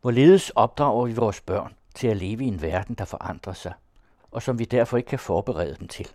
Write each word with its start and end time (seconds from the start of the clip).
Hvorledes 0.00 0.50
opdrager 0.50 1.06
vi 1.06 1.14
vores 1.14 1.40
børn 1.40 1.74
til 1.94 2.08
at 2.08 2.16
leve 2.16 2.44
i 2.44 2.46
en 2.46 2.62
verden, 2.62 2.94
der 2.94 3.04
forandrer 3.04 3.52
sig, 3.52 3.72
og 4.30 4.42
som 4.42 4.58
vi 4.58 4.64
derfor 4.64 4.96
ikke 4.96 5.08
kan 5.08 5.18
forberede 5.18 5.76
dem 5.80 5.88
til? 5.88 6.08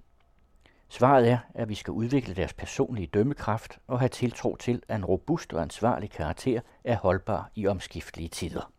Svaret 0.90 1.30
er, 1.30 1.38
at 1.54 1.70
vi 1.70 1.76
skal 1.76 1.92
udvikle 1.92 2.34
deres 2.34 2.54
personlige 2.54 3.08
dømmekraft 3.08 3.80
og 3.88 4.00
have 4.00 4.10
tiltro 4.10 4.56
til, 4.56 4.84
at 4.88 4.96
en 4.96 5.06
robust 5.06 5.54
og 5.54 5.62
ansvarlig 5.62 6.12
karakter 6.12 6.62
er 6.84 6.98
holdbar 6.98 7.52
i 7.56 7.68
omskiftelige 7.68 8.30
tider. 8.30 8.72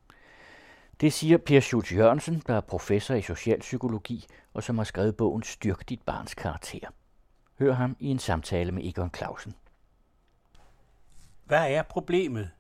Det 1.00 1.12
siger 1.12 1.38
Per 1.38 1.60
Schultz 1.60 1.92
Jørgensen, 1.92 2.42
der 2.46 2.54
er 2.54 2.60
professor 2.60 3.14
i 3.14 3.22
socialpsykologi 3.22 4.26
og 4.54 4.62
som 4.62 4.78
har 4.78 4.84
skrevet 4.84 5.16
bogen 5.16 5.42
Styrk 5.42 5.88
dit 5.88 6.02
barns 6.02 6.34
karakter. 6.34 6.88
Hør 7.58 7.72
ham 7.72 7.96
i 8.00 8.08
en 8.08 8.18
samtale 8.18 8.72
med 8.72 8.84
Egon 8.84 9.10
Clausen. 9.16 9.54
Hvad 11.44 11.70
er 11.70 11.82
problemet? 11.82 12.50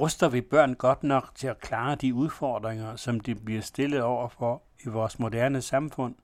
Ruster 0.00 0.28
vi 0.28 0.40
børn 0.40 0.74
godt 0.74 1.02
nok 1.02 1.30
til 1.34 1.46
at 1.46 1.60
klare 1.60 1.94
de 1.94 2.14
udfordringer, 2.14 2.96
som 2.96 3.20
de 3.20 3.34
bliver 3.34 3.60
stillet 3.60 4.02
over 4.02 4.28
for 4.28 4.62
i 4.84 4.88
vores 4.88 5.18
moderne 5.18 5.62
samfund? 5.62 6.14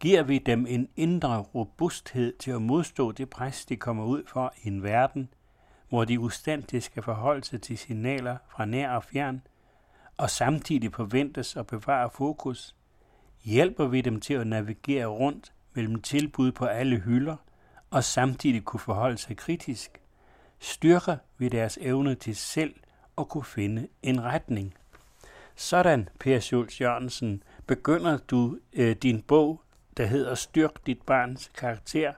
Giver 0.00 0.22
vi 0.22 0.38
dem 0.38 0.66
en 0.68 0.88
indre 0.96 1.38
robusthed 1.38 2.32
til 2.38 2.50
at 2.50 2.62
modstå 2.62 3.12
det 3.12 3.30
pres, 3.30 3.64
de 3.64 3.76
kommer 3.76 4.04
ud 4.04 4.22
for 4.26 4.54
i 4.62 4.68
en 4.68 4.82
verden, 4.82 5.28
hvor 5.88 6.04
de 6.04 6.20
ustandigt 6.20 6.84
skal 6.84 7.02
forholde 7.02 7.44
sig 7.44 7.62
til 7.62 7.78
signaler 7.78 8.36
fra 8.48 8.64
nær 8.64 8.90
og 8.90 9.04
fjern, 9.04 9.42
og 10.16 10.30
samtidig 10.30 10.92
forventes 10.92 11.56
at 11.56 11.66
bevare 11.66 12.10
fokus? 12.10 12.76
Hjælper 13.44 13.86
vi 13.86 14.00
dem 14.00 14.20
til 14.20 14.34
at 14.34 14.46
navigere 14.46 15.06
rundt 15.06 15.52
mellem 15.74 16.02
tilbud 16.02 16.52
på 16.52 16.64
alle 16.64 16.98
hylder, 16.98 17.36
og 17.90 18.04
samtidig 18.04 18.64
kunne 18.64 18.80
forholde 18.80 19.18
sig 19.18 19.36
kritisk? 19.36 20.00
Styrker 20.58 21.16
vi 21.38 21.48
deres 21.48 21.78
evne 21.80 22.14
til 22.14 22.36
selv 22.36 22.74
at 23.18 23.28
kunne 23.28 23.44
finde 23.44 23.88
en 24.02 24.24
retning? 24.24 24.74
Sådan, 25.56 26.08
Per 26.20 26.40
Schultz 26.40 26.80
Jørgensen, 26.80 27.42
begynder 27.66 28.18
du 28.18 28.58
øh, 28.72 28.96
din 28.96 29.22
bog 29.22 29.60
der 29.96 30.06
hedder 30.06 30.34
Styrk 30.34 30.86
dit 30.86 31.02
barns 31.02 31.50
karakter. 31.58 32.12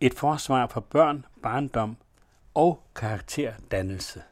Et 0.00 0.14
forsvar 0.14 0.66
for 0.66 0.80
børn, 0.80 1.24
barndom 1.42 1.96
og 2.54 2.82
karakterdannelse. 2.94 4.22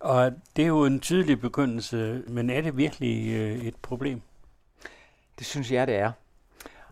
Og 0.00 0.32
det 0.56 0.62
er 0.62 0.66
jo 0.66 0.84
en 0.84 1.00
tydelig 1.00 1.40
begyndelse, 1.40 2.24
men 2.28 2.50
er 2.50 2.60
det 2.60 2.76
virkelig 2.76 3.32
øh, 3.34 3.64
et 3.64 3.76
problem? 3.76 4.22
Det 5.38 5.46
synes 5.46 5.72
jeg, 5.72 5.86
det 5.86 5.96
er. 5.96 6.12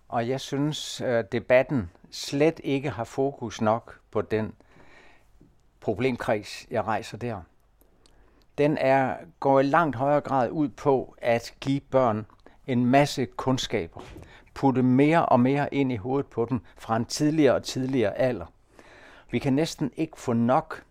Og 0.09 0.29
jeg 0.29 0.41
synes, 0.41 1.01
øh, 1.01 1.25
debatten 1.33 1.91
slet 2.11 2.61
ikke 2.65 2.91
har 2.91 3.05
fokus 3.05 3.61
nok 3.61 4.01
på 4.11 4.23
den 4.23 4.55
problemkreds, 5.81 6.67
jeg 6.71 6.85
rejser 6.85 7.19
der. 7.19 7.43
Den 8.59 8.79
er, 8.79 9.17
går 9.41 9.61
i 9.61 9.63
langt 9.63 9.97
højere 9.97 10.21
grad 10.21 10.51
ud 10.51 10.69
på 10.69 11.15
at 11.19 11.55
give 11.61 11.81
børn 11.81 12.27
en 12.67 12.87
masse 12.87 13.25
kundskaber 13.25 14.01
putte 14.55 14.83
mere 14.83 15.27
og 15.27 15.41
mere 15.41 15.75
ind 15.75 15.93
i 15.93 15.97
hovedet 15.97 16.27
på 16.27 16.47
dem 16.51 16.61
fra 16.77 16.97
en 16.97 17.05
tidligere 17.05 17.55
og 17.55 17.63
tidligere 17.63 18.19
alder. 18.19 18.47
Vi 19.31 19.39
kan 19.39 19.53
næsten 19.53 19.91
ikke 19.97 20.21
få 20.21 20.33
nok 20.33 20.83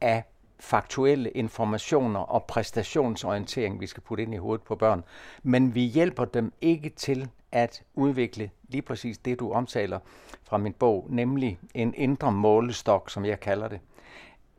af 0.00 0.24
faktuelle 0.60 1.30
informationer 1.30 2.20
og 2.20 2.44
præstationsorientering, 2.44 3.80
vi 3.80 3.86
skal 3.86 4.02
putte 4.02 4.22
ind 4.22 4.34
i 4.34 4.36
hovedet 4.36 4.64
på 4.64 4.74
børn. 4.74 5.04
Men 5.42 5.74
vi 5.74 5.80
hjælper 5.80 6.24
dem 6.24 6.52
ikke 6.60 6.88
til 6.88 7.28
at 7.52 7.82
udvikle 7.94 8.50
lige 8.68 8.82
præcis 8.82 9.18
det, 9.18 9.40
du 9.40 9.52
omtaler 9.52 9.98
fra 10.44 10.58
min 10.58 10.72
bog, 10.72 11.06
nemlig 11.08 11.58
en 11.74 11.94
indre 11.96 12.32
målestok, 12.32 13.10
som 13.10 13.24
jeg 13.24 13.40
kalder 13.40 13.68
det. 13.68 13.80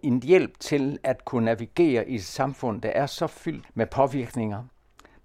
En 0.04 0.24
hjælp 0.24 0.60
til 0.60 1.00
at 1.04 1.26
kunne 1.26 1.46
navigere 1.46 2.10
i 2.10 2.16
et 2.16 2.24
samfund, 2.24 2.82
der 2.82 2.90
er 2.90 3.06
så 3.06 3.28
fyldt 3.28 3.66
med 3.74 3.86
påvirkninger, 3.86 4.64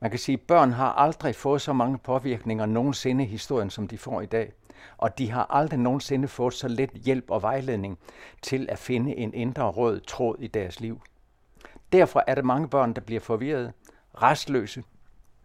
man 0.03 0.11
kan 0.11 0.21
sige, 0.21 0.35
at 0.35 0.41
børn 0.41 0.73
har 0.73 0.93
aldrig 0.93 1.35
fået 1.35 1.61
så 1.63 1.73
mange 1.73 1.99
påvirkninger 1.99 2.67
nogensinde 2.67 3.25
i 3.25 3.27
historien, 3.27 3.71
som 3.71 3.89
de 3.89 3.99
får 3.99 4.21
i 4.21 4.27
dag. 4.27 4.53
Og 4.97 5.19
de 5.19 5.31
har 5.31 5.47
aldrig 5.51 5.79
nogensinde 5.79 6.29
fået 6.29 6.55
så 6.55 6.69
let 6.69 6.91
hjælp 6.91 7.31
og 7.31 7.43
vejledning 7.43 7.99
til 8.43 8.69
at 8.71 8.79
finde 8.79 9.17
en 9.17 9.35
indre 9.35 9.71
rød 9.71 10.01
tråd 10.01 10.37
i 10.39 10.47
deres 10.47 10.81
liv. 10.81 11.01
Derfor 11.93 12.25
er 12.27 12.35
der 12.35 12.43
mange 12.43 12.69
børn, 12.69 12.93
der 12.93 13.01
bliver 13.01 13.21
forvirret, 13.21 13.73
restløse. 14.15 14.85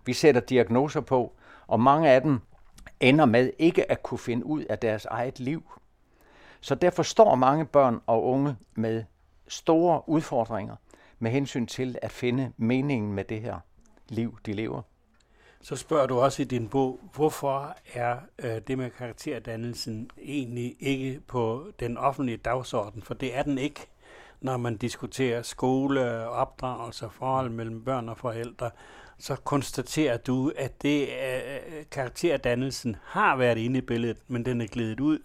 Vi 0.06 0.14
sætter 0.14 0.42
diagnoser 0.42 1.02
på, 1.02 1.34
og 1.68 1.80
mange 1.80 2.10
af 2.10 2.22
dem 2.22 2.40
ender 3.00 3.26
med 3.26 3.52
ikke 3.60 3.92
at 3.92 4.04
kunne 4.04 4.20
finde 4.20 4.46
ud 4.46 4.64
af 4.64 4.80
deres 4.80 5.06
eget 5.06 5.40
liv. 5.40 5.72
Så 6.62 6.76
derfor 6.76 7.04
står 7.04 7.36
mange 7.36 7.66
børn 7.66 8.02
og 8.08 8.24
unge 8.24 8.56
med 8.76 9.04
store 9.48 10.10
udfordringer 10.10 10.76
med 11.20 11.32
hensyn 11.32 11.66
til 11.66 11.98
at 12.02 12.12
finde 12.12 12.52
meningen 12.58 13.14
med 13.14 13.24
det 13.24 13.42
her 13.42 13.60
liv, 14.10 14.38
de 14.46 14.54
lever. 14.54 14.82
Så 15.62 15.76
spørger 15.76 16.08
du 16.08 16.20
også 16.20 16.42
i 16.42 16.46
din 16.46 16.70
bog, 16.70 17.00
hvorfor 17.14 17.76
er 17.94 18.18
øh, 18.40 18.62
det 18.68 18.78
med 18.78 18.90
karakterdannelsen 18.90 20.12
egentlig 20.22 20.76
ikke 20.80 21.20
på 21.28 21.72
den 21.80 21.98
offentlige 21.98 22.38
dagsorden? 22.38 23.02
For 23.02 23.14
det 23.14 23.38
er 23.38 23.44
den 23.44 23.58
ikke, 23.58 23.88
når 24.42 24.58
man 24.58 24.78
diskuterer 24.78 25.42
skole, 25.42 26.30
opdragelse 26.30 27.10
forhold 27.12 27.50
mellem 27.50 27.84
børn 27.84 28.10
og 28.10 28.18
forældre. 28.18 28.72
Så 29.18 29.36
konstaterer 29.36 30.18
du, 30.18 30.52
at 30.56 30.82
det 30.82 31.10
øh, 31.10 31.86
karakterdannelsen 31.92 32.96
har 33.04 33.36
været 33.36 33.58
inde 33.58 33.78
i 33.78 33.82
billedet, 33.82 34.18
men 34.28 34.46
den 34.46 34.62
er 34.62 34.68
glædet 34.68 35.00
ud, 35.00 35.20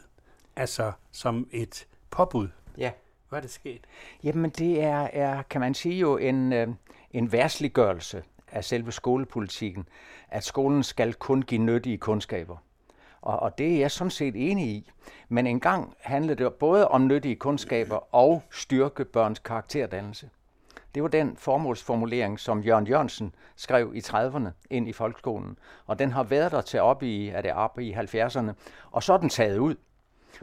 altså 0.56 0.92
som 1.10 1.48
et 1.52 1.86
påbud. 2.10 2.48
Ja. 2.78 2.90
Hvad 3.32 3.38
er 3.40 3.42
det 3.42 3.50
sket? 3.50 3.80
Jamen 4.24 4.50
det 4.50 4.82
er, 4.82 5.08
er 5.12 5.42
kan 5.42 5.60
man 5.60 5.74
sige 5.74 5.94
jo, 5.94 6.16
en, 6.16 6.52
øh, 6.52 6.68
en 7.10 7.32
værsliggørelse 7.32 8.22
af 8.50 8.64
selve 8.64 8.92
skolepolitikken, 8.92 9.88
at 10.28 10.44
skolen 10.44 10.82
skal 10.82 11.14
kun 11.14 11.42
give 11.42 11.60
nyttige 11.62 11.98
kundskaber. 11.98 12.56
Og, 13.20 13.40
og 13.40 13.58
det 13.58 13.74
er 13.74 13.78
jeg 13.78 13.90
sådan 13.90 14.10
set 14.10 14.50
enig 14.50 14.66
i. 14.66 14.90
Men 15.28 15.46
engang 15.46 15.94
handlede 16.00 16.44
det 16.44 16.54
både 16.54 16.88
om 16.88 17.06
nyttige 17.06 17.36
kundskaber 17.36 18.14
og 18.14 18.42
styrke 18.50 19.04
børns 19.04 19.38
karakterdannelse. 19.38 20.30
Det 20.94 21.02
var 21.02 21.08
den 21.08 21.36
formålsformulering, 21.36 22.40
som 22.40 22.60
Jørgen 22.60 22.86
Jørgensen 22.86 23.34
skrev 23.56 23.92
i 23.94 23.98
30'erne 23.98 24.48
ind 24.70 24.88
i 24.88 24.92
folkeskolen. 24.92 25.58
Og 25.86 25.98
den 25.98 26.12
har 26.12 26.22
været 26.22 26.52
der 26.52 26.60
til 26.60 26.80
op 26.80 27.02
i, 27.02 27.28
er 27.28 27.42
det 27.42 27.52
op 27.52 27.78
i 27.78 27.92
70'erne. 27.92 28.52
Og 28.90 29.02
så 29.02 29.12
er 29.12 29.18
den 29.18 29.28
taget 29.28 29.58
ud. 29.58 29.74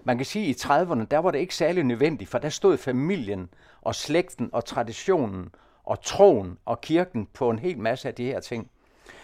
Man 0.03 0.17
kan 0.17 0.25
sige, 0.25 0.49
at 0.49 0.55
i 0.55 0.67
30'erne, 0.67 1.05
der 1.11 1.17
var 1.17 1.31
det 1.31 1.39
ikke 1.39 1.55
særlig 1.55 1.83
nødvendigt, 1.83 2.29
for 2.29 2.37
der 2.37 2.49
stod 2.49 2.77
familien 2.77 3.49
og 3.81 3.95
slægten 3.95 4.49
og 4.53 4.65
traditionen 4.65 5.49
og 5.83 6.01
troen 6.01 6.57
og 6.65 6.81
kirken 6.81 7.27
på 7.33 7.49
en 7.49 7.59
hel 7.59 7.77
masse 7.77 8.07
af 8.07 8.13
de 8.13 8.25
her 8.25 8.39
ting. 8.39 8.69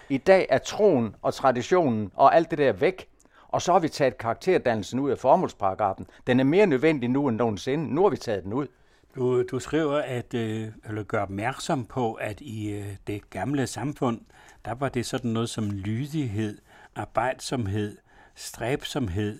I 0.09 0.17
dag 0.17 0.47
er 0.49 0.57
troen 0.57 1.15
og 1.21 1.33
traditionen 1.33 2.11
og 2.15 2.35
alt 2.35 2.51
det 2.51 2.57
der 2.57 2.73
væk, 2.73 3.07
og 3.47 3.61
så 3.61 3.71
har 3.71 3.79
vi 3.79 3.89
taget 3.89 4.17
karakterdannelsen 4.17 4.99
ud 4.99 5.11
af 5.11 5.17
formålsparagrafen. 5.17 6.07
Den 6.27 6.39
er 6.39 6.43
mere 6.43 6.67
nødvendig 6.67 7.09
nu 7.09 7.27
end 7.27 7.37
nogensinde. 7.37 7.93
Nu 7.93 8.03
har 8.03 8.09
vi 8.09 8.17
taget 8.17 8.43
den 8.43 8.53
ud. 8.53 8.67
Du, 9.15 9.43
du 9.43 9.59
skriver, 9.59 9.97
at 9.97 10.33
øh, 10.33 10.67
eller 10.85 11.03
gør 11.03 11.21
opmærksom 11.21 11.85
på, 11.85 12.13
at 12.13 12.41
i 12.41 12.71
øh, 12.71 12.85
det 13.07 13.29
gamle 13.29 13.67
samfund, 13.67 14.21
der 14.65 14.73
var 14.73 14.89
det 14.89 15.05
sådan 15.05 15.31
noget 15.31 15.49
som 15.49 15.71
lydighed, 15.71 16.57
arbejdsomhed, 16.95 17.97
stræbsomhed, 18.35 19.39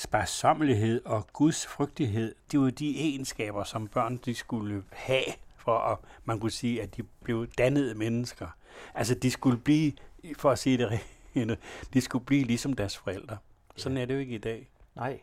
sparsommelighed 0.00 1.04
og 1.04 1.26
Guds 1.32 1.66
frygtighed. 1.66 2.34
Det 2.52 2.60
var 2.60 2.70
de 2.70 3.00
egenskaber, 3.00 3.64
som 3.64 3.88
børn 3.88 4.16
de 4.16 4.34
skulle 4.34 4.82
have 4.92 5.24
for 5.56 5.78
at 5.78 5.98
man 6.24 6.40
kunne 6.40 6.50
sige, 6.50 6.82
at 6.82 6.96
de 6.96 7.02
blev 7.02 7.46
dannede 7.46 7.94
mennesker. 7.94 8.46
Altså 8.94 9.14
de 9.14 9.30
skulle 9.30 9.58
blive, 9.58 9.92
for 10.36 10.50
at 10.50 10.58
sige 10.58 10.78
det 10.78 11.00
rent, 11.34 11.58
de 11.94 12.00
skulle 12.00 12.24
blive 12.24 12.44
ligesom 12.44 12.72
deres 12.72 12.96
forældre. 12.96 13.36
Sådan 13.76 13.96
ja. 13.96 14.02
er 14.02 14.06
det 14.06 14.14
jo 14.14 14.18
ikke 14.18 14.34
i 14.34 14.38
dag. 14.38 14.68
Nej, 14.96 15.20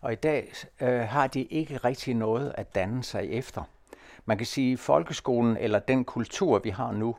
og 0.00 0.12
i 0.12 0.16
dag 0.16 0.52
øh, 0.80 1.00
har 1.00 1.26
de 1.26 1.42
ikke 1.42 1.76
rigtig 1.76 2.14
noget 2.14 2.54
at 2.58 2.74
danne 2.74 3.04
sig 3.04 3.30
efter. 3.30 3.62
Man 4.26 4.36
kan 4.36 4.46
sige, 4.46 4.72
at 4.72 4.78
folkeskolen 4.78 5.56
eller 5.56 5.78
den 5.78 6.04
kultur, 6.04 6.58
vi 6.58 6.70
har 6.70 6.92
nu, 6.92 7.16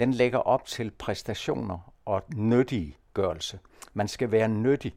den 0.00 0.14
lægger 0.14 0.38
op 0.38 0.66
til 0.66 0.90
præstationer 0.90 1.92
og 2.04 2.22
nyttiggørelse. 2.36 3.58
Man 3.94 4.08
skal 4.08 4.30
være 4.30 4.48
nyttig, 4.48 4.94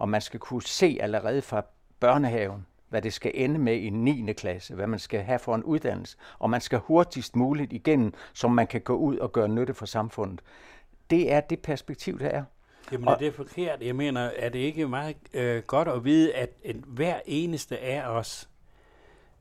og 0.00 0.08
man 0.08 0.20
skal 0.20 0.40
kunne 0.40 0.62
se 0.62 0.98
allerede 1.00 1.42
fra 1.42 1.62
børnehaven, 2.00 2.66
hvad 2.88 3.02
det 3.02 3.12
skal 3.12 3.32
ende 3.34 3.58
med 3.58 3.76
i 3.76 3.90
9. 3.90 4.32
klasse, 4.32 4.74
hvad 4.74 4.86
man 4.86 4.98
skal 4.98 5.20
have 5.20 5.38
for 5.38 5.54
en 5.54 5.62
uddannelse, 5.62 6.16
og 6.38 6.50
man 6.50 6.60
skal 6.60 6.78
hurtigst 6.78 7.36
muligt 7.36 7.72
igennem, 7.72 8.12
så 8.32 8.48
man 8.48 8.66
kan 8.66 8.80
gå 8.80 8.96
ud 8.96 9.16
og 9.16 9.32
gøre 9.32 9.48
nytte 9.48 9.74
for 9.74 9.86
samfundet. 9.86 10.40
Det 11.10 11.32
er 11.32 11.40
det 11.40 11.58
perspektiv, 11.58 12.18
der 12.18 12.28
er. 12.28 12.44
Jamen 12.92 13.08
er 13.08 13.14
det 13.14 13.34
forkert? 13.34 13.82
Jeg 13.82 13.96
mener, 13.96 14.20
er 14.20 14.48
det 14.48 14.58
ikke 14.58 14.88
meget 14.88 15.16
øh, 15.32 15.62
godt 15.62 15.88
at 15.88 16.04
vide, 16.04 16.34
at 16.34 16.50
en, 16.62 16.84
hver 16.86 17.20
eneste 17.26 17.78
af 17.78 18.08
os 18.08 18.48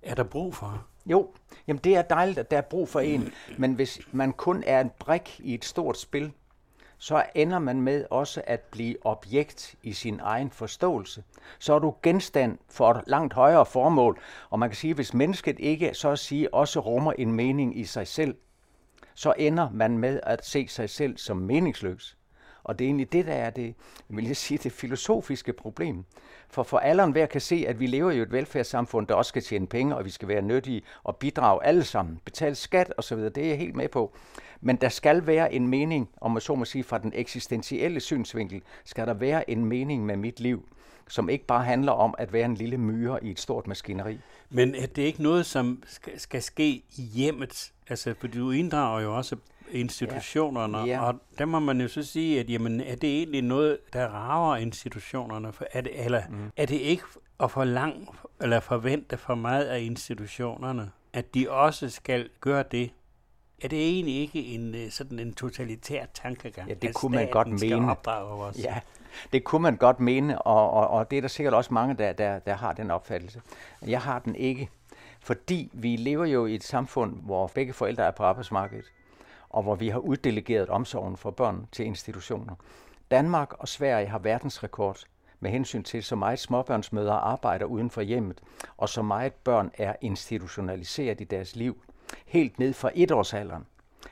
er 0.01 0.15
der 0.15 0.23
brug 0.23 0.55
for? 0.55 0.85
Jo, 1.05 1.33
jamen 1.67 1.81
det 1.83 1.95
er 1.95 2.01
dejligt, 2.01 2.39
at 2.39 2.51
der 2.51 2.57
er 2.57 2.61
brug 2.61 2.89
for 2.89 2.99
en, 2.99 3.33
men 3.57 3.73
hvis 3.73 3.99
man 4.11 4.33
kun 4.33 4.63
er 4.67 4.81
en 4.81 4.91
brik 4.99 5.39
i 5.43 5.53
et 5.53 5.65
stort 5.65 5.97
spil, 5.97 6.31
så 6.99 7.25
ender 7.35 7.59
man 7.59 7.81
med 7.81 8.05
også 8.09 8.41
at 8.47 8.59
blive 8.59 8.95
objekt 9.05 9.75
i 9.83 9.93
sin 9.93 10.19
egen 10.23 10.51
forståelse. 10.51 11.23
Så 11.59 11.73
er 11.73 11.79
du 11.79 11.95
genstand 12.03 12.57
for 12.69 12.89
et 12.91 13.03
langt 13.07 13.33
højere 13.33 13.65
formål, 13.65 14.19
og 14.49 14.59
man 14.59 14.69
kan 14.69 14.75
sige, 14.75 14.91
at 14.91 14.97
hvis 14.97 15.13
mennesket 15.13 15.59
ikke 15.59 15.93
så 15.93 16.09
at 16.09 16.19
sige 16.19 16.53
også 16.53 16.79
rummer 16.79 17.13
en 17.13 17.33
mening 17.33 17.79
i 17.79 17.83
sig 17.85 18.07
selv, 18.07 18.35
så 19.15 19.33
ender 19.37 19.69
man 19.73 19.97
med 19.97 20.19
at 20.23 20.45
se 20.45 20.67
sig 20.67 20.89
selv 20.89 21.17
som 21.17 21.37
meningsløs. 21.37 22.18
Og 22.63 22.79
det 22.79 22.85
er 22.85 22.89
egentlig 22.89 23.13
det, 23.13 23.25
der 23.25 23.33
er 23.33 23.49
det, 23.49 23.75
vil 24.09 24.25
jeg 24.25 24.37
sige, 24.37 24.57
det 24.57 24.71
filosofiske 24.71 25.53
problem. 25.53 26.05
For 26.49 26.63
for 26.63 26.77
alderen 26.77 27.11
hver 27.11 27.25
kan 27.25 27.41
se, 27.41 27.65
at 27.67 27.79
vi 27.79 27.87
lever 27.87 28.11
i 28.11 28.19
et 28.19 28.31
velfærdssamfund, 28.31 29.07
der 29.07 29.13
også 29.13 29.29
skal 29.29 29.41
tjene 29.41 29.67
penge, 29.67 29.95
og 29.95 30.05
vi 30.05 30.09
skal 30.09 30.27
være 30.27 30.41
nyttige 30.41 30.81
og 31.03 31.15
bidrage 31.15 31.65
alle 31.65 31.83
sammen, 31.83 32.19
betale 32.25 32.55
skat 32.55 32.93
osv., 32.97 33.17
det 33.17 33.37
er 33.37 33.47
jeg 33.47 33.57
helt 33.57 33.75
med 33.75 33.87
på. 33.87 34.13
Men 34.61 34.75
der 34.75 34.89
skal 34.89 35.27
være 35.27 35.53
en 35.53 35.67
mening, 35.67 36.09
om 36.21 36.31
man 36.31 36.41
så 36.41 36.55
må 36.55 36.65
sige, 36.65 36.83
fra 36.83 36.97
den 36.97 37.11
eksistentielle 37.15 37.99
synsvinkel, 37.99 38.61
skal 38.85 39.07
der 39.07 39.13
være 39.13 39.49
en 39.49 39.65
mening 39.65 40.05
med 40.05 40.17
mit 40.17 40.39
liv, 40.39 40.65
som 41.07 41.29
ikke 41.29 41.45
bare 41.45 41.63
handler 41.63 41.91
om 41.91 42.15
at 42.17 42.33
være 42.33 42.45
en 42.45 42.55
lille 42.55 42.77
myre 42.77 43.23
i 43.23 43.31
et 43.31 43.39
stort 43.39 43.67
maskineri. 43.67 44.19
Men 44.49 44.75
øh, 44.75 44.81
er 44.81 44.87
det 44.87 45.01
ikke 45.01 45.23
noget, 45.23 45.45
som 45.45 45.83
skal, 45.87 46.19
skal 46.19 46.41
ske 46.41 46.69
i 46.97 47.01
hjemmet? 47.13 47.71
Altså, 47.87 48.13
for 48.19 48.27
du 48.27 48.51
inddrager 48.51 49.01
jo 49.01 49.17
også 49.17 49.35
institutionerne, 49.71 50.77
ja. 50.77 50.85
Ja. 50.85 51.01
og 51.01 51.15
der 51.37 51.45
må 51.45 51.59
man 51.59 51.81
jo 51.81 51.87
så 51.87 52.03
sige, 52.03 52.39
at 52.39 52.49
jamen, 52.49 52.81
er 52.81 52.95
det 52.95 53.17
egentlig 53.17 53.41
noget, 53.41 53.77
der 53.93 54.07
rager 54.07 54.55
institutionerne? 54.55 55.53
For 55.53 55.65
er, 55.71 55.81
det, 55.81 56.05
eller 56.05 56.21
mm. 56.29 56.51
er 56.57 56.65
det 56.65 56.75
ikke 56.75 57.03
at 57.39 57.51
forlange 57.51 58.07
eller 58.41 58.59
forvente 58.59 59.17
for 59.17 59.35
meget 59.35 59.65
af 59.65 59.79
institutionerne, 59.81 60.91
at 61.13 61.33
de 61.33 61.49
også 61.49 61.89
skal 61.89 62.29
gøre 62.41 62.63
det? 62.71 62.91
Er 63.61 63.67
det 63.67 63.89
egentlig 63.89 64.15
ikke 64.15 64.45
en 64.45 64.75
øh, 64.75 64.91
sådan 64.91 65.19
en 65.19 65.33
totalitær 65.33 66.05
tankegang? 66.13 66.69
Ja, 66.69 66.73
det 66.73 66.93
kunne 66.93 67.15
man 67.15 67.29
godt 67.31 67.47
mene. 67.47 67.95
Os? 68.07 68.57
Ja, 68.63 68.79
det 69.33 69.43
kunne 69.43 69.61
man 69.61 69.77
godt 69.77 69.99
mene, 69.99 70.41
og, 70.41 70.71
og, 70.71 70.87
og 70.87 71.11
det 71.11 71.17
er 71.17 71.21
der 71.21 71.27
sikkert 71.27 71.53
også 71.53 71.73
mange, 71.73 71.93
der, 71.93 72.13
der, 72.13 72.39
der 72.39 72.53
har 72.53 72.73
den 72.73 72.91
opfattelse. 72.91 73.41
Jeg 73.87 74.01
har 74.01 74.19
den 74.19 74.35
ikke, 74.35 74.69
fordi 75.19 75.69
vi 75.73 75.95
lever 75.95 76.25
jo 76.25 76.45
i 76.45 76.55
et 76.55 76.63
samfund, 76.63 77.15
hvor 77.21 77.47
begge 77.47 77.73
forældre 77.73 78.03
er 78.03 78.11
på 78.11 78.23
arbejdsmarkedet 78.23 78.85
og 79.49 79.63
hvor 79.63 79.75
vi 79.75 79.89
har 79.89 79.99
uddelegeret 79.99 80.69
omsorgen 80.69 81.17
for 81.17 81.31
børn 81.31 81.67
til 81.71 81.85
institutioner. 81.85 82.55
Danmark 83.11 83.53
og 83.59 83.67
Sverige 83.67 84.07
har 84.07 84.19
verdensrekord 84.19 85.03
med 85.39 85.51
hensyn 85.51 85.83
til, 85.83 86.03
så 86.03 86.15
meget 86.15 86.39
småbørnsmødre 86.39 87.13
arbejder 87.13 87.65
uden 87.65 87.89
for 87.89 88.01
hjemmet, 88.01 88.41
og 88.77 88.89
så 88.89 89.01
meget 89.01 89.33
børn 89.33 89.71
er 89.77 89.95
institutionaliseret 90.01 91.21
i 91.21 91.23
deres 91.23 91.55
liv. 91.55 91.81
Helt 92.25 92.59
ned 92.59 92.73
fra 92.73 92.91
etårsalderen 92.95 93.65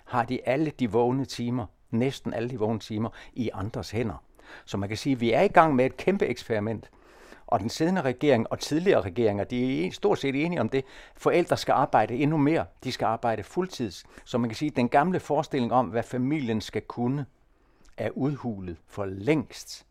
har 0.05 0.23
de 0.25 0.47
alle 0.47 0.71
de 0.79 0.91
vågne 0.91 1.25
timer, 1.25 1.65
næsten 1.91 2.33
alle 2.33 2.49
de 2.49 2.59
vågne 2.59 2.79
timer, 2.79 3.09
i 3.33 3.49
andres 3.53 3.91
hænder. 3.91 4.23
Så 4.65 4.77
man 4.77 4.89
kan 4.89 4.97
sige, 4.97 5.13
at 5.13 5.21
vi 5.21 5.31
er 5.31 5.41
i 5.41 5.47
gang 5.47 5.75
med 5.75 5.85
et 5.85 5.97
kæmpe 5.97 6.25
eksperiment. 6.25 6.89
Og 7.47 7.59
den 7.59 7.69
siddende 7.69 8.01
regering 8.01 8.51
og 8.51 8.59
tidligere 8.59 9.01
regeringer, 9.01 9.43
de 9.43 9.87
er 9.87 9.91
stort 9.91 10.19
set 10.19 10.45
enige 10.45 10.61
om 10.61 10.69
det. 10.69 10.85
Forældre 11.15 11.57
skal 11.57 11.71
arbejde 11.71 12.15
endnu 12.15 12.37
mere. 12.37 12.65
De 12.83 12.91
skal 12.91 13.05
arbejde 13.05 13.43
fuldtids. 13.43 14.05
Så 14.25 14.37
man 14.37 14.49
kan 14.49 14.55
sige, 14.55 14.69
at 14.71 14.75
den 14.75 14.89
gamle 14.89 15.19
forestilling 15.19 15.73
om, 15.73 15.87
hvad 15.87 16.03
familien 16.03 16.61
skal 16.61 16.81
kunne, 16.81 17.25
er 17.97 18.09
udhulet 18.09 18.77
for 18.87 19.05
længst. 19.05 19.85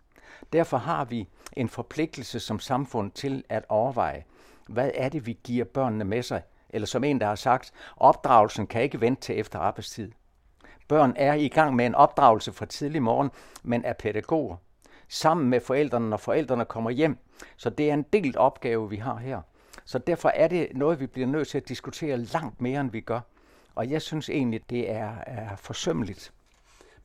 Derfor 0.52 0.76
har 0.76 1.04
vi 1.04 1.28
en 1.52 1.68
forpligtelse 1.68 2.40
som 2.40 2.58
samfund 2.58 3.10
til 3.10 3.44
at 3.48 3.64
overveje, 3.68 4.24
hvad 4.68 4.90
er 4.94 5.08
det, 5.08 5.26
vi 5.26 5.38
giver 5.44 5.64
børnene 5.64 6.04
med 6.04 6.22
sig? 6.22 6.42
Eller 6.70 6.86
som 6.86 7.04
en, 7.04 7.20
der 7.20 7.26
har 7.26 7.34
sagt, 7.34 7.72
opdragelsen 7.96 8.66
kan 8.66 8.82
ikke 8.82 9.00
vente 9.00 9.22
til 9.22 9.40
efter 9.40 9.58
arbejdstid. 9.58 10.12
Børn 10.88 11.12
er 11.16 11.34
i 11.34 11.48
gang 11.48 11.76
med 11.76 11.86
en 11.86 11.94
opdragelse 11.94 12.52
fra 12.52 12.66
tidlig 12.66 13.02
morgen, 13.02 13.30
men 13.62 13.84
er 13.84 13.92
pædagoger 13.92 14.56
sammen 15.08 15.50
med 15.50 15.60
forældrene, 15.60 16.10
når 16.10 16.16
forældrene 16.16 16.64
kommer 16.64 16.90
hjem. 16.90 17.18
Så 17.56 17.70
det 17.70 17.90
er 17.90 17.94
en 17.94 18.02
delt 18.02 18.36
opgave, 18.36 18.90
vi 18.90 18.96
har 18.96 19.16
her. 19.16 19.40
Så 19.84 19.98
derfor 19.98 20.28
er 20.28 20.48
det 20.48 20.68
noget, 20.74 21.00
vi 21.00 21.06
bliver 21.06 21.28
nødt 21.28 21.48
til 21.48 21.58
at 21.58 21.68
diskutere 21.68 22.16
langt 22.16 22.60
mere, 22.60 22.80
end 22.80 22.90
vi 22.90 23.00
gør. 23.00 23.20
Og 23.74 23.90
jeg 23.90 24.02
synes 24.02 24.30
egentlig, 24.30 24.70
det 24.70 24.90
er, 24.90 25.12
er 25.26 25.56
forsømmeligt. 25.56 26.32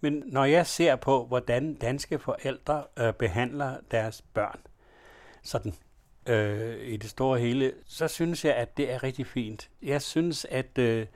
Men 0.02 0.24
når 0.26 0.46
jeg 0.46 0.68
ser 0.68 0.96
på, 0.96 1.26
hvordan 1.26 1.74
danske 1.74 2.20
forældre 2.20 2.84
øh, 3.00 3.14
behandler 3.14 3.76
deres 3.92 4.22
børn, 4.22 4.60
sådan 5.44 5.74
øh, 6.28 6.88
i 6.88 6.98
det 6.98 7.10
store 7.10 7.40
hele, 7.40 7.74
så 7.86 8.08
synes 8.08 8.46
jeg, 8.46 8.56
at 8.56 8.78
det 8.78 8.92
er 8.92 9.04
rigtig 9.04 9.28
fint. 9.28 9.70
Jeg 9.82 10.02
synes, 10.02 10.46
at 10.50 10.78
øh, 10.78 11.08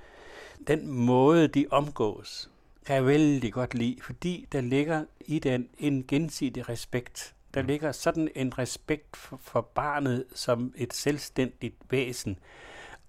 den 0.67 0.87
måde, 0.87 1.47
de 1.47 1.65
omgås, 1.71 2.49
kan 2.85 2.95
jeg 2.95 3.05
vældig 3.05 3.53
godt 3.53 3.73
lide, 3.73 3.97
fordi 4.01 4.47
der 4.51 4.61
ligger 4.61 5.05
i 5.19 5.39
den 5.39 5.69
en 5.77 6.07
gensidig 6.07 6.69
respekt. 6.69 7.35
Der 7.53 7.61
mm. 7.61 7.67
ligger 7.67 7.91
sådan 7.91 8.29
en 8.35 8.57
respekt 8.57 9.17
for, 9.17 9.37
for 9.41 9.61
barnet 9.61 10.25
som 10.33 10.73
et 10.77 10.93
selvstændigt 10.93 11.75
væsen. 11.89 12.39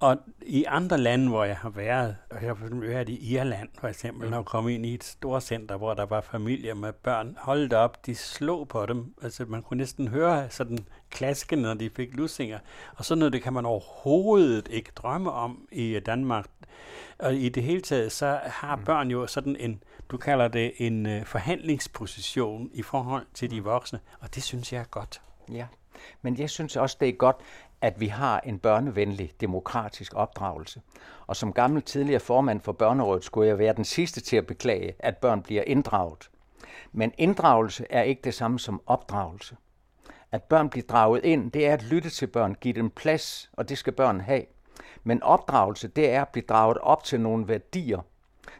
Og 0.00 0.16
i 0.42 0.64
andre 0.64 0.98
lande, 0.98 1.28
hvor 1.28 1.44
jeg 1.44 1.56
har 1.56 1.70
været, 1.70 2.16
og 2.30 2.42
jeg 2.42 2.48
har 2.48 2.80
været 2.80 3.08
i 3.08 3.34
Irland 3.34 3.68
for 3.78 3.88
eksempel, 3.88 4.28
mm. 4.28 4.34
og 4.34 4.44
kommet 4.44 4.72
ind 4.72 4.86
i 4.86 4.94
et 4.94 5.04
stort 5.04 5.42
center, 5.42 5.76
hvor 5.76 5.94
der 5.94 6.06
var 6.06 6.20
familier 6.20 6.74
med 6.74 6.92
børn, 6.92 7.36
holdt 7.40 7.72
op, 7.72 8.06
de 8.06 8.14
slog 8.14 8.68
på 8.68 8.86
dem. 8.86 9.14
Altså 9.22 9.44
man 9.44 9.62
kunne 9.62 9.78
næsten 9.78 10.08
høre 10.08 10.50
sådan 10.50 10.78
klasken, 11.10 11.58
når 11.58 11.74
de 11.74 11.90
fik 11.90 12.16
lussinger. 12.16 12.58
Og 12.96 13.04
sådan 13.04 13.18
noget, 13.18 13.32
det 13.32 13.42
kan 13.42 13.52
man 13.52 13.66
overhovedet 13.66 14.68
ikke 14.70 14.90
drømme 14.96 15.32
om 15.32 15.68
i 15.72 16.00
Danmark. 16.06 16.46
Og 17.18 17.34
i 17.34 17.48
det 17.48 17.62
hele 17.62 17.80
taget, 17.80 18.12
så 18.12 18.40
har 18.42 18.76
mm. 18.76 18.84
børn 18.84 19.10
jo 19.10 19.26
sådan 19.26 19.56
en, 19.56 19.82
du 20.10 20.16
kalder 20.16 20.48
det 20.48 20.72
en 20.78 21.06
uh, 21.06 21.24
forhandlingsposition 21.24 22.70
i 22.72 22.82
forhold 22.82 23.26
til 23.34 23.50
de 23.50 23.64
voksne, 23.64 24.00
og 24.20 24.34
det 24.34 24.42
synes 24.42 24.72
jeg 24.72 24.80
er 24.80 24.84
godt. 24.84 25.22
Ja, 25.52 25.66
men 26.22 26.38
jeg 26.38 26.50
synes 26.50 26.76
også, 26.76 26.96
det 27.00 27.08
er 27.08 27.12
godt, 27.12 27.36
at 27.80 28.00
vi 28.00 28.06
har 28.06 28.40
en 28.40 28.58
børnevenlig 28.58 29.32
demokratisk 29.40 30.14
opdragelse. 30.14 30.80
Og 31.26 31.36
som 31.36 31.52
gammel 31.52 31.82
tidligere 31.82 32.20
formand 32.20 32.60
for 32.60 32.72
Børnerådet 32.72 33.24
skulle 33.24 33.48
jeg 33.48 33.58
være 33.58 33.72
den 33.72 33.84
sidste 33.84 34.20
til 34.20 34.36
at 34.36 34.46
beklage, 34.46 34.94
at 34.98 35.16
børn 35.16 35.42
bliver 35.42 35.62
inddraget. 35.66 36.30
Men 36.92 37.12
inddragelse 37.18 37.86
er 37.90 38.02
ikke 38.02 38.22
det 38.24 38.34
samme 38.34 38.58
som 38.58 38.82
opdragelse. 38.86 39.56
At 40.32 40.42
børn 40.42 40.70
bliver 40.70 40.86
draget 40.86 41.24
ind, 41.24 41.52
det 41.52 41.66
er 41.66 41.72
at 41.72 41.82
lytte 41.82 42.10
til 42.10 42.26
børn, 42.26 42.54
give 42.54 42.74
dem 42.74 42.90
plads, 42.90 43.50
og 43.52 43.68
det 43.68 43.78
skal 43.78 43.92
børn 43.92 44.20
have. 44.20 44.42
Men 45.04 45.22
opdragelse, 45.22 45.88
det 45.88 46.10
er 46.10 46.22
at 46.22 46.28
blive 46.28 46.44
draget 46.48 46.78
op 46.78 47.04
til 47.04 47.20
nogle 47.20 47.48
værdier, 47.48 48.00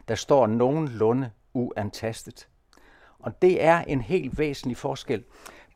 der 0.07 0.15
står 0.15 0.47
nogenlunde 0.47 1.31
uantastet. 1.53 2.47
Og 3.19 3.41
det 3.41 3.63
er 3.63 3.81
en 3.81 4.01
helt 4.01 4.37
væsentlig 4.37 4.77
forskel 4.77 5.23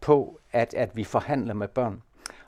på, 0.02 0.40
at, 0.52 0.74
at 0.74 0.96
vi 0.96 1.04
forhandler 1.04 1.54
med 1.54 1.68
børn. 1.68 2.02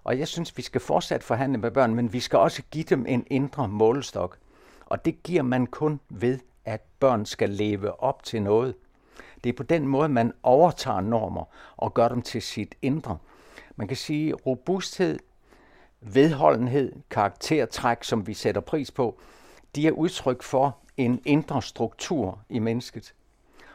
Og 0.03 0.19
jeg 0.19 0.27
synes, 0.27 0.57
vi 0.57 0.61
skal 0.61 0.81
fortsat 0.81 1.23
forhandle 1.23 1.57
med 1.57 1.71
børn, 1.71 1.95
men 1.95 2.13
vi 2.13 2.19
skal 2.19 2.39
også 2.39 2.61
give 2.71 2.83
dem 2.83 3.05
en 3.07 3.27
indre 3.29 3.67
målestok. 3.67 4.37
Og 4.85 5.05
det 5.05 5.23
giver 5.23 5.41
man 5.41 5.67
kun 5.67 5.99
ved, 6.09 6.39
at 6.65 6.81
børn 6.99 7.25
skal 7.25 7.49
leve 7.49 8.03
op 8.03 8.23
til 8.23 8.41
noget. 8.41 8.75
Det 9.43 9.49
er 9.49 9.53
på 9.53 9.63
den 9.63 9.87
måde, 9.87 10.09
man 10.09 10.33
overtager 10.43 11.01
normer 11.01 11.43
og 11.77 11.93
gør 11.93 12.07
dem 12.07 12.21
til 12.21 12.41
sit 12.41 12.75
indre. 12.81 13.17
Man 13.75 13.87
kan 13.87 13.97
sige, 13.97 14.33
robusthed 14.33 15.19
vedholdenhed, 16.03 16.93
karaktertræk, 17.09 18.03
som 18.03 18.27
vi 18.27 18.33
sætter 18.33 18.61
pris 18.61 18.91
på, 18.91 19.19
de 19.75 19.87
er 19.87 19.91
udtryk 19.91 20.43
for 20.43 20.77
en 20.97 21.21
indre 21.25 21.61
struktur 21.61 22.39
i 22.49 22.59
mennesket. 22.59 23.13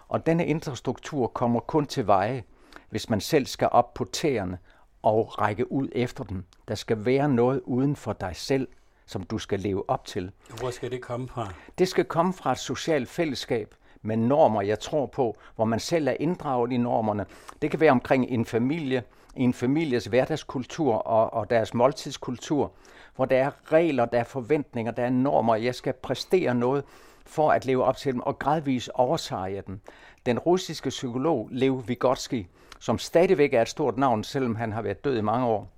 Og 0.08 0.26
denne 0.26 0.46
indre 0.46 0.76
struktur 0.76 1.26
kommer 1.26 1.60
kun 1.60 1.86
til 1.86 2.06
veje, 2.06 2.44
hvis 2.90 3.10
man 3.10 3.20
selv 3.20 3.46
skal 3.46 3.68
op 3.72 3.94
på 3.94 4.04
tæerne 4.04 4.58
og 5.02 5.38
række 5.40 5.72
ud 5.72 5.88
efter 5.92 6.24
dem. 6.24 6.44
Der 6.68 6.74
skal 6.74 7.04
være 7.04 7.28
noget 7.28 7.60
uden 7.64 7.96
for 7.96 8.12
dig 8.12 8.36
selv, 8.36 8.68
som 9.06 9.22
du 9.22 9.38
skal 9.38 9.60
leve 9.60 9.90
op 9.90 10.04
til. 10.04 10.30
Hvor 10.60 10.70
skal 10.70 10.90
det 10.90 11.00
komme 11.00 11.28
fra? 11.28 11.52
Det 11.78 11.88
skal 11.88 12.04
komme 12.04 12.32
fra 12.32 12.52
et 12.52 12.58
socialt 12.58 13.08
fællesskab 13.08 13.74
med 14.02 14.16
normer, 14.16 14.62
jeg 14.62 14.78
tror 14.78 15.06
på, 15.06 15.36
hvor 15.56 15.64
man 15.64 15.80
selv 15.80 16.08
er 16.08 16.16
inddraget 16.20 16.72
i 16.72 16.76
normerne. 16.76 17.26
Det 17.62 17.70
kan 17.70 17.80
være 17.80 17.90
omkring 17.90 18.26
en 18.28 18.44
familie, 18.44 19.02
en 19.36 19.54
families 19.54 20.04
hverdagskultur 20.04 20.94
og, 20.94 21.32
og 21.32 21.50
deres 21.50 21.74
måltidskultur, 21.74 22.72
hvor 23.16 23.24
der 23.24 23.36
er 23.36 23.50
regler, 23.72 24.04
der 24.04 24.18
er 24.18 24.24
forventninger, 24.24 24.92
der 24.92 25.02
er 25.02 25.10
normer, 25.10 25.54
jeg 25.54 25.74
skal 25.74 25.92
præstere 25.92 26.54
noget 26.54 26.84
for 27.26 27.50
at 27.50 27.64
leve 27.64 27.84
op 27.84 27.96
til 27.96 28.12
dem, 28.12 28.20
og 28.20 28.38
gradvist 28.38 28.90
overtager 28.94 29.46
jeg 29.46 29.66
dem. 29.66 29.80
Den 30.28 30.38
russiske 30.38 30.88
psykolog 30.88 31.48
Lev 31.52 31.88
Vygotsky, 31.88 32.46
som 32.78 32.98
stadigvæk 32.98 33.54
er 33.54 33.62
et 33.62 33.68
stort 33.68 33.98
navn, 33.98 34.24
selvom 34.24 34.56
han 34.56 34.72
har 34.72 34.82
været 34.82 35.04
død 35.04 35.18
i 35.18 35.20
mange 35.20 35.46
år, 35.46 35.70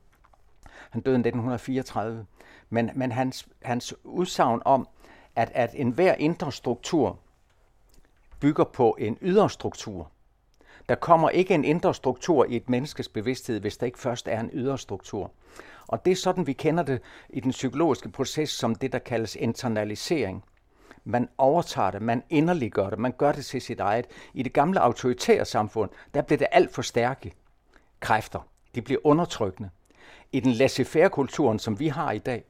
han 0.90 1.00
døde 1.02 1.16
i 1.16 1.18
1934, 1.18 2.26
men, 2.70 2.90
men 2.94 3.12
hans, 3.12 3.48
hans 3.62 3.94
udsagn 4.04 4.62
om, 4.64 4.88
at, 5.36 5.50
at 5.54 5.70
enhver 5.74 6.14
indre 6.14 6.52
struktur 6.52 7.18
bygger 8.40 8.64
på 8.64 8.96
en 8.98 9.18
ydre 9.22 9.50
struktur, 9.50 10.10
der 10.88 10.94
kommer 10.94 11.30
ikke 11.30 11.54
en 11.54 11.64
indre 11.64 11.94
struktur 11.94 12.44
i 12.44 12.56
et 12.56 12.70
menneskes 12.70 13.08
bevidsthed, 13.08 13.60
hvis 13.60 13.76
der 13.76 13.86
ikke 13.86 13.98
først 13.98 14.28
er 14.28 14.40
en 14.40 14.50
ydre 14.52 14.78
struktur. 14.78 15.30
Og 15.86 16.04
det 16.04 16.10
er 16.10 16.16
sådan, 16.16 16.46
vi 16.46 16.52
kender 16.52 16.82
det 16.82 17.00
i 17.28 17.40
den 17.40 17.50
psykologiske 17.50 18.08
proces 18.08 18.50
som 18.50 18.74
det, 18.74 18.92
der 18.92 18.98
kaldes 18.98 19.36
internalisering. 19.36 20.44
Man 21.04 21.28
overtager 21.38 21.90
det, 21.90 22.02
man 22.02 22.22
inderliggør 22.30 22.90
det, 22.90 22.98
man 22.98 23.12
gør 23.12 23.32
det 23.32 23.44
til 23.44 23.60
sit 23.60 23.80
eget. 23.80 24.06
I 24.34 24.42
det 24.42 24.52
gamle 24.52 24.80
autoritære 24.80 25.44
samfund, 25.44 25.90
der 26.14 26.22
blev 26.22 26.38
det 26.38 26.46
alt 26.52 26.74
for 26.74 26.82
stærke 26.82 27.32
kræfter. 28.00 28.40
De 28.74 28.82
bliver 28.82 29.00
undertrykkende. 29.04 29.70
I 30.32 30.40
den 30.40 30.52
laissez-faire-kulturen, 30.52 31.58
som 31.58 31.78
vi 31.80 31.88
har 31.88 32.12
i 32.12 32.18
dag, 32.18 32.44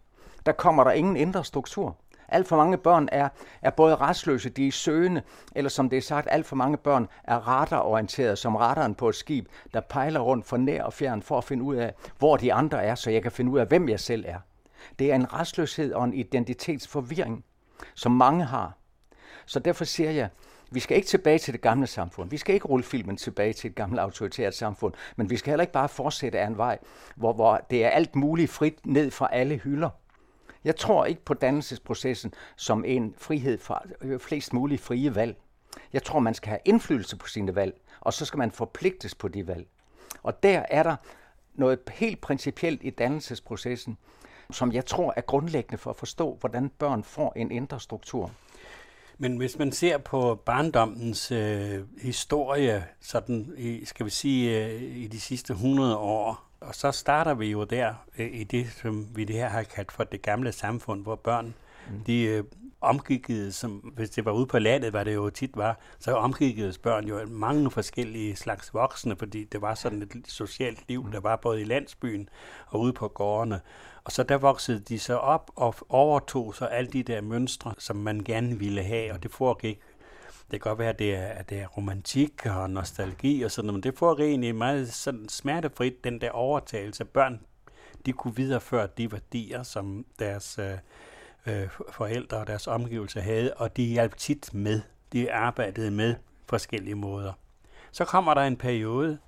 der 0.47 0.52
kommer 0.52 0.85
der 0.85 0.90
ingen 0.90 1.16
indre 1.16 1.45
struktur. 1.45 1.97
Alt 2.28 2.49
for 2.49 2.57
mange 2.57 2.78
børn 2.78 3.09
er, 3.12 3.28
er 3.62 3.71
både 3.71 3.97
restløse, 3.97 4.50
de 4.50 4.69
er 4.69 4.73
søgende, 4.73 5.23
eller 5.54 5.69
som 5.69 5.90
det 5.90 5.97
er 5.97 6.02
sagt, 6.02 6.28
alt 6.30 6.47
for 6.47 6.57
mange 6.57 6.76
børn 6.76 7.09
er 7.25 7.49
radarorienterede, 7.49 8.37
som 8.37 8.57
radaren 8.57 8.95
på 8.95 9.09
et 9.09 9.14
skib, 9.14 9.47
der 9.75 9.80
pejler 9.80 10.21
rundt 10.21 10.47
for 10.47 10.57
nær 10.57 10.83
og 10.83 10.92
fjern 10.92 11.23
for 11.23 11.38
at 11.38 11.45
finde 11.45 11.62
ud 11.62 11.76
af, 11.76 11.95
hvor 12.19 12.37
de 12.37 12.52
andre 12.52 12.85
er, 12.85 12.95
så 12.95 13.11
jeg 13.11 13.23
kan 13.23 13.33
finde 13.33 13.50
ud 13.50 13.59
af, 13.59 13.66
hvem 13.66 13.88
jeg 13.88 14.00
selv 14.00 14.25
er. 14.28 14.38
Det 14.99 15.11
er 15.11 15.14
en 15.14 15.33
restløshed 15.33 15.92
og 15.92 16.04
en 16.04 16.14
identitetsforvirring, 16.14 17.45
som 17.95 18.13
mange 18.13 18.45
har. 18.45 18.73
Så 19.47 19.59
derfor 19.59 19.85
siger 19.85 20.11
jeg, 20.11 20.29
vi 20.71 20.81
skal 20.81 20.97
ikke 20.97 21.09
tilbage 21.09 21.39
til 21.39 21.53
det 21.53 21.61
gamle 21.61 21.87
samfund. 21.87 22.31
Vi 22.31 22.37
skal 22.37 22.55
ikke 22.55 22.67
rulle 22.67 22.85
filmen 22.85 23.17
tilbage 23.17 23.53
til 23.53 23.71
et 23.71 23.77
gammelt 23.77 24.01
autoritært 24.01 24.55
samfund, 24.55 24.95
men 25.17 25.31
vi 25.31 25.37
skal 25.37 25.51
heller 25.51 25.63
ikke 25.63 25.73
bare 25.73 25.89
fortsætte 25.89 26.39
af 26.39 26.47
en 26.47 26.57
vej, 26.57 26.79
hvor, 27.17 27.33
hvor 27.33 27.67
det 27.71 27.85
er 27.85 27.89
alt 27.89 28.17
muligt 28.17 28.51
frit 28.51 28.87
ned 28.87 29.11
fra 29.11 29.29
alle 29.33 29.57
hylder. 29.57 29.91
Jeg 30.65 30.77
tror 30.77 31.05
ikke 31.05 31.25
på 31.25 31.35
dannelsesprocessen 31.35 32.35
som 32.57 32.85
en 32.85 33.15
frihed 33.19 33.59
for 33.59 33.85
øh, 34.01 34.21
flest 34.21 34.53
mulige 34.53 34.79
frie 34.79 35.15
valg. 35.15 35.37
Jeg 35.93 36.03
tror, 36.03 36.19
man 36.19 36.35
skal 36.35 36.49
have 36.49 36.61
indflydelse 36.65 37.17
på 37.17 37.27
sine 37.27 37.55
valg, 37.55 37.81
og 38.01 38.13
så 38.13 38.25
skal 38.25 38.39
man 38.39 38.51
forpligtes 38.51 39.15
på 39.15 39.29
de 39.29 39.47
valg. 39.47 39.67
Og 40.23 40.43
der 40.43 40.63
er 40.71 40.83
der 40.83 40.97
noget 41.55 41.79
helt 41.91 42.21
principielt 42.21 42.81
i 42.85 42.91
dannelsesprocessen, 42.91 43.99
som 44.52 44.73
jeg 44.73 44.87
tror 44.87 45.14
er 45.16 45.21
grundlæggende 45.21 45.78
for 45.78 45.90
at 45.90 45.97
forstå, 45.97 46.37
hvordan 46.40 46.71
børn 46.78 47.04
får 47.04 47.33
en 47.37 47.50
indre 47.50 47.80
struktur. 47.80 48.30
Men 49.19 49.37
hvis 49.37 49.59
man 49.59 49.73
ser 49.73 49.99
på 49.99 50.35
barndommens 50.35 51.33
øh, 51.33 51.80
historie, 52.02 52.85
sådan 53.00 53.54
i, 53.57 53.85
skal 53.85 54.07
vi 54.07 54.11
sige, 54.11 54.66
øh, 54.66 54.83
i 54.83 55.07
de 55.07 55.21
sidste 55.21 55.52
100 55.52 55.97
år, 55.97 56.50
og 56.61 56.75
så 56.75 56.92
starter 56.92 57.35
vi 57.35 57.47
jo 57.47 57.64
der 57.64 57.95
øh, 58.19 58.30
i 58.33 58.45
det, 58.45 58.66
som 58.83 59.09
vi 59.16 59.25
det 59.25 59.37
her 59.37 59.49
har 59.49 59.62
kaldt 59.62 59.92
for 59.92 60.04
det 60.04 60.23
gamle 60.23 60.52
samfund, 60.52 61.02
hvor 61.02 61.16
børn 61.16 61.54
mm. 61.90 62.04
de 62.04 62.23
øh, 62.23 62.45
omgikkedes, 62.81 63.55
som 63.55 63.71
hvis 63.71 64.11
det 64.11 64.25
var 64.25 64.33
ude 64.33 64.47
på 64.47 64.59
landet, 64.59 64.91
hvad 64.91 65.05
det 65.05 65.15
jo 65.15 65.31
tit 65.31 65.57
var, 65.57 65.79
så 65.99 66.13
omgikkedes 66.13 66.79
børn 66.79 67.05
jo 67.05 67.27
mange 67.27 67.71
forskellige 67.71 68.37
slags 68.37 68.75
voksne, 68.75 69.17
fordi 69.17 69.45
det 69.45 69.61
var 69.61 69.75
sådan 69.75 70.03
et 70.03 70.25
socialt 70.27 70.89
liv, 70.89 71.13
der 71.13 71.21
var 71.21 71.37
både 71.37 71.61
i 71.61 71.65
landsbyen 71.65 72.29
og 72.67 72.81
ude 72.81 72.93
på 72.93 73.09
gårdene. 73.09 73.61
Og 74.05 74.13
så 74.13 74.23
der 74.23 74.37
voksede 74.37 74.81
de 74.81 74.99
så 74.99 75.17
op 75.17 75.51
og 75.57 75.75
overtog 75.89 76.55
så 76.55 76.65
alle 76.65 76.91
de 76.91 77.03
der 77.03 77.21
mønstre, 77.21 77.75
som 77.79 77.97
man 77.97 78.21
gerne 78.25 78.59
ville 78.59 78.83
have, 78.83 79.13
og 79.13 79.23
det 79.23 79.31
foregik 79.31 79.81
det 80.51 80.63
kan 80.63 80.71
godt 80.71 80.79
være, 80.79 80.89
at 80.89 80.99
det 80.99 81.15
er, 81.15 81.27
at 81.27 81.51
det 81.51 81.61
er 81.61 81.67
romantik 81.67 82.47
og 82.47 82.71
nostalgi 82.71 83.43
og 83.43 83.51
sådan 83.51 83.67
noget, 83.67 83.77
men 83.77 83.83
det 83.83 83.99
får 83.99 84.21
egentlig 84.21 84.55
meget 84.55 84.93
sådan 84.93 85.29
smertefrit, 85.29 86.05
den 86.05 86.21
der 86.21 86.31
overtagelse. 86.31 87.05
Børn, 87.05 87.41
de 88.07 88.13
kunne 88.13 88.37
videreføre 88.37 88.89
de 88.99 89.13
værdier, 89.13 89.63
som 89.63 90.07
deres 90.19 90.59
øh, 90.59 90.79
øh, 91.47 91.69
forældre 91.91 92.37
og 92.37 92.47
deres 92.47 92.67
omgivelser 92.67 93.21
havde, 93.21 93.55
og 93.55 93.77
de 93.77 93.85
hjalp 93.85 94.17
tit 94.17 94.55
med. 94.55 94.81
De 95.13 95.33
arbejdede 95.33 95.91
med 95.91 96.15
forskellige 96.47 96.95
måder. 96.95 97.33
Så 97.93 98.05
kommer 98.05 98.35
der 98.35 98.43
en 98.43 98.57
periode, 98.57 99.19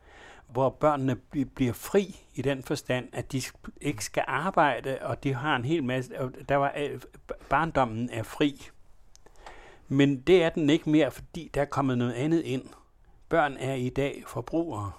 hvor 0.48 0.70
børnene 0.70 1.16
bliver 1.54 1.72
fri 1.72 2.20
i 2.34 2.42
den 2.42 2.62
forstand, 2.62 3.08
at 3.12 3.32
de 3.32 3.42
ikke 3.80 4.04
skal 4.04 4.24
arbejde, 4.26 4.98
og 5.00 5.24
de 5.24 5.34
har 5.34 5.56
en 5.56 5.64
hel 5.64 5.84
masse... 5.84 6.12
Der 6.48 6.56
var, 6.56 6.72
øh, 6.78 7.00
barndommen 7.48 8.10
er 8.12 8.22
fri. 8.22 8.68
Men 9.88 10.20
det 10.20 10.42
er 10.42 10.48
den 10.50 10.70
ikke 10.70 10.90
mere, 10.90 11.10
fordi 11.10 11.50
der 11.54 11.60
er 11.60 11.64
kommet 11.64 11.98
noget 11.98 12.12
andet 12.12 12.40
ind. 12.40 12.64
Børn 13.28 13.56
er 13.56 13.74
i 13.74 13.88
dag 13.88 14.22
forbrugere. 14.26 14.92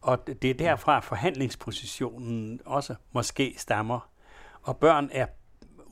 Og 0.00 0.26
det 0.26 0.44
er 0.44 0.54
derfra 0.54 1.00
forhandlingspositionen 1.00 2.60
også 2.64 2.94
måske 3.12 3.54
stammer. 3.58 4.10
Og 4.62 4.76
børn 4.76 5.08
er 5.12 5.26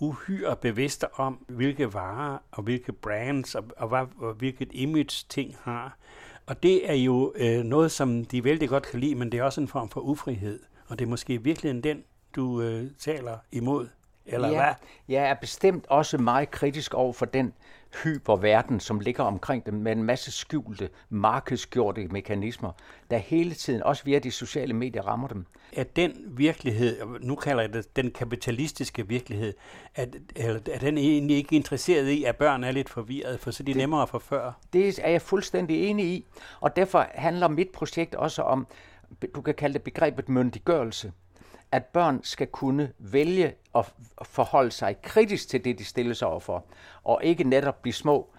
uhyre 0.00 0.57
bevidste 0.57 1.14
om, 1.14 1.45
hvilke 1.49 1.95
varer 1.95 2.38
og 2.50 2.62
hvilke 2.62 2.93
brands 2.93 3.55
og, 3.55 3.64
og, 3.76 3.88
hvad, 3.88 4.07
og 4.19 4.35
hvilket 4.35 4.69
image 4.73 5.26
ting 5.28 5.57
har. 5.62 5.99
Og 6.47 6.62
det 6.62 6.90
er 6.90 6.95
jo 6.95 7.33
øh, 7.37 7.64
noget, 7.64 7.90
som 7.90 8.25
de 8.25 8.45
vældig 8.45 8.69
godt 8.69 8.87
kan 8.87 9.00
lide, 9.00 9.14
men 9.14 9.33
det 9.33 9.40
er 9.40 9.45
også 9.45 9.61
en 9.61 9.69
form 9.69 9.88
for 9.88 10.00
ufrihed. 10.00 10.61
Og 10.87 10.99
det 10.99 11.05
er 11.05 11.09
måske 11.09 11.43
virkelig 11.43 11.85
den, 11.85 12.05
du 12.37 12.62
øh, 12.62 12.90
taler 12.99 13.38
imod, 13.52 13.88
eller 14.28 14.49
ja, 14.49 14.54
hvad? 14.54 14.75
Jeg 15.08 15.30
er 15.30 15.35
bestemt 15.35 15.87
også 15.88 16.18
meget 16.18 16.50
kritisk 16.50 16.94
over 16.94 17.12
for 17.12 17.26
den 17.26 17.52
hyperverden, 18.02 18.80
som 18.80 19.00
ligger 19.00 19.25
omkring 19.25 19.66
dem 19.66 19.75
med 19.75 19.92
en 19.92 20.02
masse 20.02 20.32
skjulte, 20.32 20.88
markedsgjorte 21.11 22.08
mekanismer, 22.08 22.73
der 23.11 23.16
hele 23.16 23.54
tiden, 23.54 23.82
også 23.82 24.04
via 24.04 24.18
de 24.18 24.30
sociale 24.30 24.75
medier, 24.75 25.02
rammer 25.02 25.28
dem. 25.28 25.47
Er 25.73 25.85
den 25.85 26.12
virkelighed, 26.26 27.00
nu 27.20 27.35
kalder 27.35 27.62
jeg 27.62 27.73
det 27.73 27.97
den 27.97 28.11
kapitalistiske 28.11 29.08
virkelighed, 29.08 29.54
at, 29.94 30.16
er 30.73 30.78
den 30.78 30.99
egentlig 30.99 31.37
ikke 31.37 31.56
interesseret 31.56 32.08
i, 32.08 32.25
at 32.25 32.37
børn 32.37 32.64
er 32.64 32.70
lidt 32.70 32.88
forvirret, 32.88 33.40
for 33.40 33.50
så 33.50 33.62
er 33.62 33.64
de 33.64 33.73
det, 33.73 33.78
nemmere 33.78 34.02
at 34.02 34.08
forføre? 34.08 34.52
Det 34.73 34.99
er 35.02 35.11
jeg 35.11 35.23
fuldstændig 35.23 35.88
enig 35.88 36.06
i, 36.06 36.26
og 36.61 36.76
derfor 36.76 37.06
handler 37.14 37.49
mit 37.49 37.68
projekt 37.68 38.14
også 38.14 38.42
om, 38.42 38.66
du 39.35 39.40
kan 39.40 39.54
kalde 39.54 39.75
det 39.75 39.82
begrebet 39.82 40.28
myndiggørelse 40.28 41.12
at 41.72 41.84
børn 41.84 42.20
skal 42.22 42.46
kunne 42.46 42.92
vælge 42.98 43.54
at 43.75 43.92
forholde 44.22 44.70
sig 44.70 44.96
kritisk 45.02 45.48
til 45.48 45.64
det, 45.64 45.78
de 45.78 45.84
stiller 45.84 46.14
sig 46.14 46.28
overfor, 46.28 46.64
og 47.04 47.20
ikke 47.25 47.44
netop 47.44 47.82
blive 47.82 47.92
små 47.92 48.30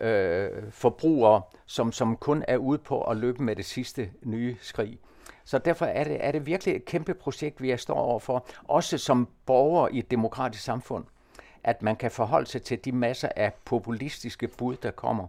øh, 0.00 0.50
forbrugere, 0.70 1.42
som, 1.66 1.92
som 1.92 2.16
kun 2.16 2.44
er 2.48 2.56
ude 2.56 2.78
på 2.78 3.02
at 3.02 3.16
løbe 3.16 3.42
med 3.42 3.56
det 3.56 3.64
sidste 3.64 4.10
nye 4.22 4.56
skrig. 4.60 4.98
Så 5.44 5.58
derfor 5.58 5.86
er 5.86 6.04
det, 6.04 6.16
er 6.20 6.32
det 6.32 6.46
virkelig 6.46 6.76
et 6.76 6.84
kæmpe 6.84 7.14
projekt, 7.14 7.62
vi 7.62 7.70
er 7.70 7.76
står 7.76 7.94
overfor, 7.94 8.46
også 8.64 8.98
som 8.98 9.28
borgere 9.46 9.94
i 9.94 9.98
et 9.98 10.10
demokratisk 10.10 10.64
samfund, 10.64 11.04
at 11.64 11.82
man 11.82 11.96
kan 11.96 12.10
forholde 12.10 12.46
sig 12.46 12.62
til 12.62 12.84
de 12.84 12.92
masser 12.92 13.28
af 13.36 13.52
populistiske 13.64 14.48
bud, 14.48 14.76
der 14.76 14.90
kommer. 14.90 15.26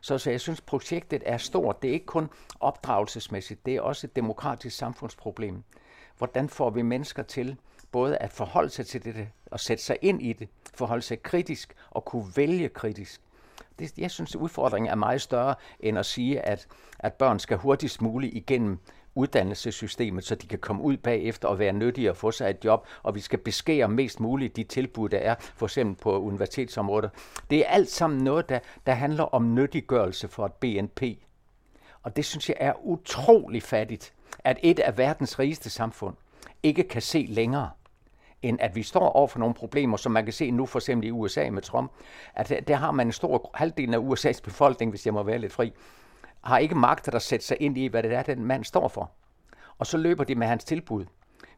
Så, 0.00 0.18
så 0.18 0.30
jeg 0.30 0.40
synes, 0.40 0.60
projektet 0.60 1.22
er 1.26 1.38
stort. 1.38 1.82
Det 1.82 1.88
er 1.88 1.92
ikke 1.92 2.06
kun 2.06 2.28
opdragelsesmæssigt, 2.60 3.66
det 3.66 3.76
er 3.76 3.80
også 3.80 4.06
et 4.06 4.16
demokratisk 4.16 4.76
samfundsproblem 4.76 5.62
hvordan 6.18 6.48
får 6.48 6.70
vi 6.70 6.82
mennesker 6.82 7.22
til 7.22 7.56
både 7.92 8.16
at 8.16 8.32
forholde 8.32 8.70
sig 8.70 8.86
til 8.86 9.04
det 9.04 9.28
og 9.50 9.60
sætte 9.60 9.84
sig 9.84 9.96
ind 10.02 10.22
i 10.22 10.32
det, 10.32 10.48
forholde 10.74 11.02
sig 11.02 11.22
kritisk 11.22 11.74
og 11.90 12.04
kunne 12.04 12.26
vælge 12.36 12.68
kritisk. 12.68 13.20
Det, 13.78 13.98
jeg 13.98 14.10
synes, 14.10 14.34
at 14.34 14.40
udfordringen 14.40 14.90
er 14.90 14.94
meget 14.94 15.22
større 15.22 15.54
end 15.80 15.98
at 15.98 16.06
sige, 16.06 16.40
at, 16.40 16.66
at 16.98 17.14
børn 17.14 17.38
skal 17.38 17.56
hurtigst 17.56 18.02
muligt 18.02 18.34
igennem 18.34 18.78
uddannelsessystemet, 19.14 20.24
så 20.24 20.34
de 20.34 20.46
kan 20.46 20.58
komme 20.58 20.82
ud 20.82 20.96
bagefter 20.96 21.48
og 21.48 21.58
være 21.58 21.72
nyttige 21.72 22.10
og 22.10 22.16
få 22.16 22.30
sig 22.30 22.50
et 22.50 22.64
job, 22.64 22.86
og 23.02 23.14
vi 23.14 23.20
skal 23.20 23.38
beskære 23.38 23.88
mest 23.88 24.20
muligt 24.20 24.56
de 24.56 24.64
tilbud, 24.64 25.08
der 25.08 25.18
er, 25.18 25.34
for 25.40 25.66
eksempel 25.66 26.02
på 26.02 26.20
universitetsområdet. 26.20 27.10
Det 27.50 27.58
er 27.58 27.68
alt 27.68 27.90
sammen 27.90 28.24
noget, 28.24 28.48
der, 28.48 28.58
der 28.86 28.92
handler 28.92 29.24
om 29.24 29.54
nyttiggørelse 29.54 30.28
for 30.28 30.46
et 30.46 30.52
BNP. 30.52 31.02
Og 32.02 32.16
det 32.16 32.24
synes 32.24 32.48
jeg 32.48 32.56
er 32.60 32.86
utrolig 32.86 33.62
fattigt 33.62 34.12
at 34.44 34.58
et 34.62 34.78
af 34.78 34.98
verdens 34.98 35.38
rigeste 35.38 35.70
samfund 35.70 36.16
ikke 36.62 36.82
kan 36.82 37.02
se 37.02 37.26
længere, 37.28 37.70
end 38.42 38.58
at 38.60 38.74
vi 38.76 38.82
står 38.82 39.08
over 39.08 39.28
for 39.28 39.38
nogle 39.38 39.54
problemer, 39.54 39.96
som 39.96 40.12
man 40.12 40.24
kan 40.24 40.32
se 40.32 40.50
nu 40.50 40.66
for 40.66 40.78
eksempel 40.78 41.08
i 41.08 41.10
USA 41.10 41.50
med 41.50 41.62
Trump, 41.62 41.92
at 42.34 42.68
der 42.68 42.74
har 42.76 42.90
man 42.90 43.06
en 43.06 43.12
stor 43.12 43.50
halvdel 43.54 43.94
af 43.94 43.98
USA's 43.98 44.40
befolkning, 44.44 44.90
hvis 44.90 45.06
jeg 45.06 45.14
må 45.14 45.22
være 45.22 45.38
lidt 45.38 45.52
fri, 45.52 45.72
har 46.44 46.58
ikke 46.58 46.74
magt 46.74 47.08
at 47.08 47.22
sætte 47.22 47.46
sig 47.46 47.56
ind 47.60 47.78
i, 47.78 47.86
hvad 47.86 48.02
det 48.02 48.12
er, 48.12 48.22
den 48.22 48.44
mand 48.44 48.64
står 48.64 48.88
for. 48.88 49.10
Og 49.78 49.86
så 49.86 49.96
løber 49.96 50.24
de 50.24 50.34
med 50.34 50.46
hans 50.46 50.64
tilbud. 50.64 51.04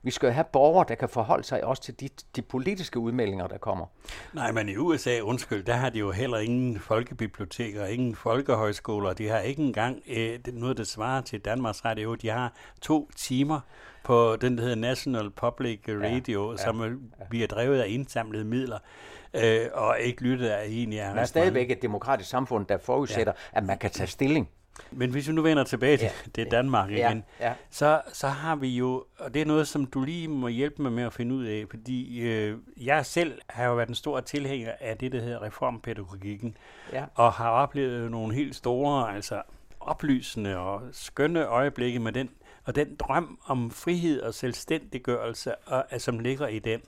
Vi 0.02 0.10
skal 0.10 0.26
jo 0.26 0.32
have 0.32 0.44
borgere, 0.52 0.84
der 0.88 0.94
kan 0.94 1.08
forholde 1.08 1.44
sig 1.44 1.64
også 1.64 1.82
til 1.82 2.00
de, 2.00 2.08
de 2.36 2.42
politiske 2.42 2.98
udmeldinger, 2.98 3.46
der 3.46 3.58
kommer. 3.58 3.86
Nej, 4.32 4.52
men 4.52 4.68
i 4.68 4.76
USA, 4.76 5.20
undskyld, 5.20 5.64
der 5.64 5.72
har 5.72 5.90
de 5.90 5.98
jo 5.98 6.10
heller 6.10 6.38
ingen 6.38 6.78
folkebiblioteker, 6.78 7.86
ingen 7.86 8.14
folkehøjskoler. 8.14 9.12
De 9.12 9.28
har 9.28 9.38
ikke 9.38 9.62
engang 9.62 10.02
øh, 10.08 10.38
noget, 10.52 10.76
der 10.76 10.84
svarer 10.84 11.20
til 11.20 11.40
Danmarks 11.40 11.84
Radio. 11.84 12.14
De 12.14 12.28
har 12.28 12.52
to 12.80 13.10
timer 13.16 13.60
på 14.04 14.36
den, 14.36 14.56
der 14.56 14.62
hedder 14.62 14.76
National 14.76 15.30
Public 15.30 15.80
Radio, 15.88 16.44
ja, 16.44 16.50
ja, 16.50 16.56
som 16.56 16.82
ja. 16.82 17.24
bliver 17.30 17.46
drevet 17.46 17.80
af 17.80 17.88
indsamlede 17.88 18.44
midler 18.44 18.78
øh, 19.34 19.66
og 19.72 20.00
ikke 20.00 20.22
lyttet 20.22 20.48
af 20.48 20.64
egentlig 20.64 21.00
af 21.00 21.14
Men 21.14 21.26
stadigvæk 21.26 21.70
et 21.70 21.82
demokratisk 21.82 22.30
samfund, 22.30 22.66
der 22.66 22.78
forudsætter, 22.78 23.32
ja. 23.52 23.58
at 23.58 23.64
man 23.64 23.78
kan 23.78 23.90
tage 23.90 24.06
stilling. 24.06 24.48
Men 24.90 25.10
hvis 25.10 25.28
vi 25.28 25.32
nu 25.32 25.42
vender 25.42 25.64
tilbage 25.64 25.96
til, 25.96 26.04
ja. 26.04 26.30
til 26.34 26.50
Danmark 26.50 26.90
igen, 26.90 27.24
ja. 27.40 27.46
Ja. 27.46 27.54
Så, 27.70 28.00
så 28.12 28.28
har 28.28 28.56
vi 28.56 28.68
jo, 28.68 29.04
og 29.18 29.34
det 29.34 29.42
er 29.42 29.46
noget, 29.46 29.68
som 29.68 29.86
du 29.86 30.04
lige 30.04 30.28
må 30.28 30.48
hjælpe 30.48 30.82
mig 30.82 30.92
med 30.92 31.04
at 31.04 31.12
finde 31.12 31.34
ud 31.34 31.44
af, 31.44 31.64
fordi 31.70 32.20
øh, 32.20 32.58
jeg 32.76 33.06
selv 33.06 33.40
har 33.48 33.64
jo 33.64 33.74
været 33.74 33.88
en 33.88 33.94
stor 33.94 34.20
tilhænger 34.20 34.72
af 34.80 34.96
det, 34.96 35.12
der 35.12 35.20
hedder 35.20 35.42
reformpædagogikken, 35.42 36.56
ja. 36.92 37.04
og 37.14 37.32
har 37.32 37.50
oplevet 37.50 38.10
nogle 38.10 38.34
helt 38.34 38.56
store, 38.56 39.14
altså 39.14 39.42
oplysende 39.80 40.56
og 40.56 40.82
skønne 40.92 41.44
øjeblikke 41.44 41.98
med 41.98 42.12
den, 42.12 42.30
og 42.64 42.74
den 42.74 42.96
drøm 42.96 43.38
om 43.46 43.70
frihed 43.70 44.20
og 44.20 44.34
selvstændiggørelse, 44.34 45.54
og, 45.56 45.84
som 45.98 46.18
ligger 46.18 46.46
i 46.46 46.58
den. 46.58 46.80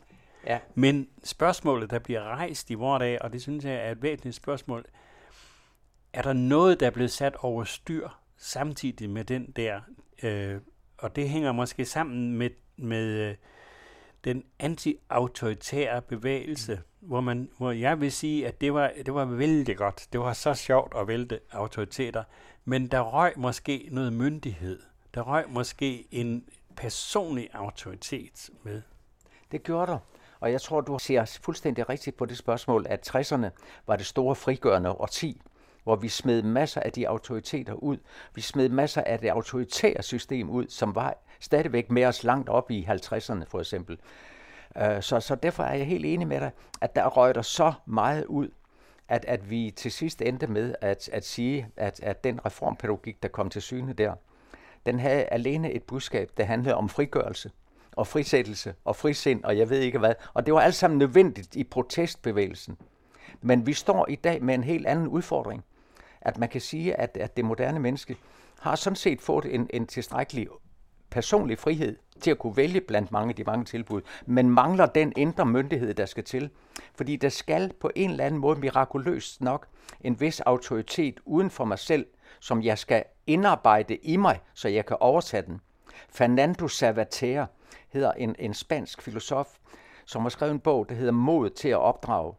Ja. 0.46 0.58
Men 0.74 1.08
spørgsmålet, 1.24 1.90
der 1.90 1.98
bliver 1.98 2.22
rejst 2.22 2.70
i 2.70 2.74
vores 2.74 3.00
dag, 3.00 3.22
og 3.22 3.32
det 3.32 3.42
synes 3.42 3.64
jeg 3.64 3.74
er 3.74 3.90
et 3.90 4.02
væsentligt 4.02 4.36
spørgsmål, 4.36 4.84
er 6.12 6.22
der 6.22 6.32
noget, 6.32 6.80
der 6.80 6.86
er 6.86 6.90
blevet 6.90 7.10
sat 7.10 7.36
over 7.36 7.64
styr 7.64 8.08
samtidig 8.36 9.10
med 9.10 9.24
den 9.24 9.50
der, 9.56 9.80
øh, 10.22 10.60
og 10.98 11.16
det 11.16 11.28
hænger 11.28 11.52
måske 11.52 11.84
sammen 11.84 12.34
med, 12.38 12.50
med 12.76 13.06
øh, 13.06 13.34
den 14.24 14.44
anti-autoritære 14.58 16.02
bevægelse, 16.02 16.80
hvor, 17.00 17.20
man, 17.20 17.50
hvor 17.58 17.70
jeg 17.70 18.00
vil 18.00 18.12
sige, 18.12 18.46
at 18.46 18.60
det 18.60 18.74
var, 18.74 18.92
det 19.06 19.14
var 19.14 19.24
vældig 19.24 19.76
godt. 19.76 20.08
Det 20.12 20.20
var 20.20 20.32
så 20.32 20.54
sjovt 20.54 20.92
at 20.96 21.08
vælte 21.08 21.40
autoriteter. 21.50 22.24
Men 22.64 22.86
der 22.86 23.00
røg 23.00 23.32
måske 23.36 23.88
noget 23.90 24.12
myndighed. 24.12 24.80
Der 25.14 25.22
røg 25.22 25.44
måske 25.48 26.06
en 26.10 26.44
personlig 26.76 27.48
autoritet 27.52 28.50
med. 28.62 28.82
Det 29.52 29.62
gjorde 29.62 29.92
der. 29.92 29.98
Og 30.40 30.52
jeg 30.52 30.60
tror, 30.60 30.80
du 30.80 30.98
ser 30.98 31.38
fuldstændig 31.42 31.88
rigtigt 31.88 32.16
på 32.16 32.26
det 32.26 32.38
spørgsmål, 32.38 32.86
at 32.88 33.16
60'erne 33.16 33.46
var 33.86 33.96
det 33.96 34.06
store 34.06 34.34
frigørende 34.34 34.90
årti, 34.90 35.40
hvor 35.84 35.96
vi 35.96 36.08
smed 36.08 36.42
masser 36.42 36.80
af 36.80 36.92
de 36.92 37.08
autoriteter 37.08 37.72
ud. 37.72 37.96
Vi 38.34 38.40
smed 38.40 38.68
masser 38.68 39.02
af 39.02 39.18
det 39.18 39.28
autoritære 39.28 40.02
system 40.02 40.50
ud, 40.50 40.66
som 40.68 40.94
var 40.94 41.16
stadigvæk 41.40 41.90
med 41.90 42.04
os 42.04 42.24
langt 42.24 42.48
op 42.48 42.70
i 42.70 42.88
50'erne 42.90 43.44
for 43.48 43.58
eksempel. 43.58 43.98
Øh, 44.76 45.02
så, 45.02 45.20
så 45.20 45.34
derfor 45.34 45.62
er 45.62 45.74
jeg 45.74 45.86
helt 45.86 46.04
enig 46.04 46.28
med 46.28 46.40
dig, 46.40 46.50
at 46.80 46.96
der 46.96 47.06
røg 47.06 47.34
der 47.34 47.42
så 47.42 47.72
meget 47.86 48.24
ud, 48.24 48.48
at, 49.08 49.24
at 49.24 49.50
vi 49.50 49.72
til 49.76 49.92
sidst 49.92 50.22
endte 50.22 50.46
med 50.46 50.74
at, 50.80 51.08
at 51.12 51.26
sige, 51.26 51.68
at, 51.76 52.00
at 52.02 52.24
den 52.24 52.46
reformpædagogik, 52.46 53.22
der 53.22 53.28
kom 53.28 53.50
til 53.50 53.62
syne 53.62 53.92
der, 53.92 54.14
den 54.86 55.00
havde 55.00 55.24
alene 55.24 55.72
et 55.72 55.82
budskab, 55.82 56.30
der 56.36 56.44
handlede 56.44 56.74
om 56.74 56.88
frigørelse 56.88 57.50
og 57.96 58.06
frisættelse 58.06 58.74
og 58.84 58.96
frisind 58.96 59.44
og 59.44 59.58
jeg 59.58 59.70
ved 59.70 59.80
ikke 59.80 59.98
hvad. 59.98 60.14
Og 60.34 60.46
det 60.46 60.54
var 60.54 60.60
alt 60.60 60.74
sammen 60.74 60.98
nødvendigt 60.98 61.56
i 61.56 61.64
protestbevægelsen. 61.64 62.78
Men 63.42 63.66
vi 63.66 63.72
står 63.72 64.06
i 64.08 64.14
dag 64.14 64.42
med 64.42 64.54
en 64.54 64.64
helt 64.64 64.86
anden 64.86 65.08
udfordring. 65.08 65.64
At 66.20 66.38
man 66.38 66.48
kan 66.48 66.60
sige, 66.60 66.94
at, 66.94 67.16
at 67.16 67.36
det 67.36 67.44
moderne 67.44 67.78
menneske 67.80 68.16
har 68.60 68.76
sådan 68.76 68.96
set 68.96 69.20
fået 69.20 69.54
en, 69.54 69.70
en 69.70 69.86
tilstrækkelig 69.86 70.48
personlig 71.10 71.58
frihed 71.58 71.96
til 72.20 72.30
at 72.30 72.38
kunne 72.38 72.56
vælge 72.56 72.80
blandt 72.80 73.12
mange 73.12 73.28
af 73.28 73.34
de 73.36 73.44
mange 73.44 73.64
tilbud, 73.64 74.02
men 74.26 74.50
mangler 74.50 74.86
den 74.86 75.12
indre 75.16 75.46
myndighed, 75.46 75.94
der 75.94 76.06
skal 76.06 76.24
til. 76.24 76.50
Fordi 76.94 77.16
der 77.16 77.28
skal 77.28 77.72
på 77.80 77.90
en 77.94 78.10
eller 78.10 78.24
anden 78.24 78.40
måde 78.40 78.60
mirakuløst 78.60 79.40
nok 79.40 79.66
en 80.00 80.20
vis 80.20 80.40
autoritet 80.40 81.20
uden 81.24 81.50
for 81.50 81.64
mig 81.64 81.78
selv, 81.78 82.06
som 82.40 82.62
jeg 82.62 82.78
skal 82.78 83.04
indarbejde 83.26 83.96
i 83.96 84.16
mig, 84.16 84.40
så 84.54 84.68
jeg 84.68 84.86
kan 84.86 84.96
oversætte 85.00 85.50
den. 85.50 85.60
Fernando 86.08 86.68
Savater 86.68 87.46
hedder 87.88 88.12
en, 88.12 88.36
en 88.38 88.54
spansk 88.54 89.02
filosof, 89.02 89.48
som 90.06 90.22
har 90.22 90.28
skrevet 90.28 90.52
en 90.52 90.60
bog, 90.60 90.88
der 90.88 90.94
hedder 90.94 91.12
Mod 91.12 91.50
til 91.50 91.68
at 91.68 91.78
opdrage. 91.78 92.34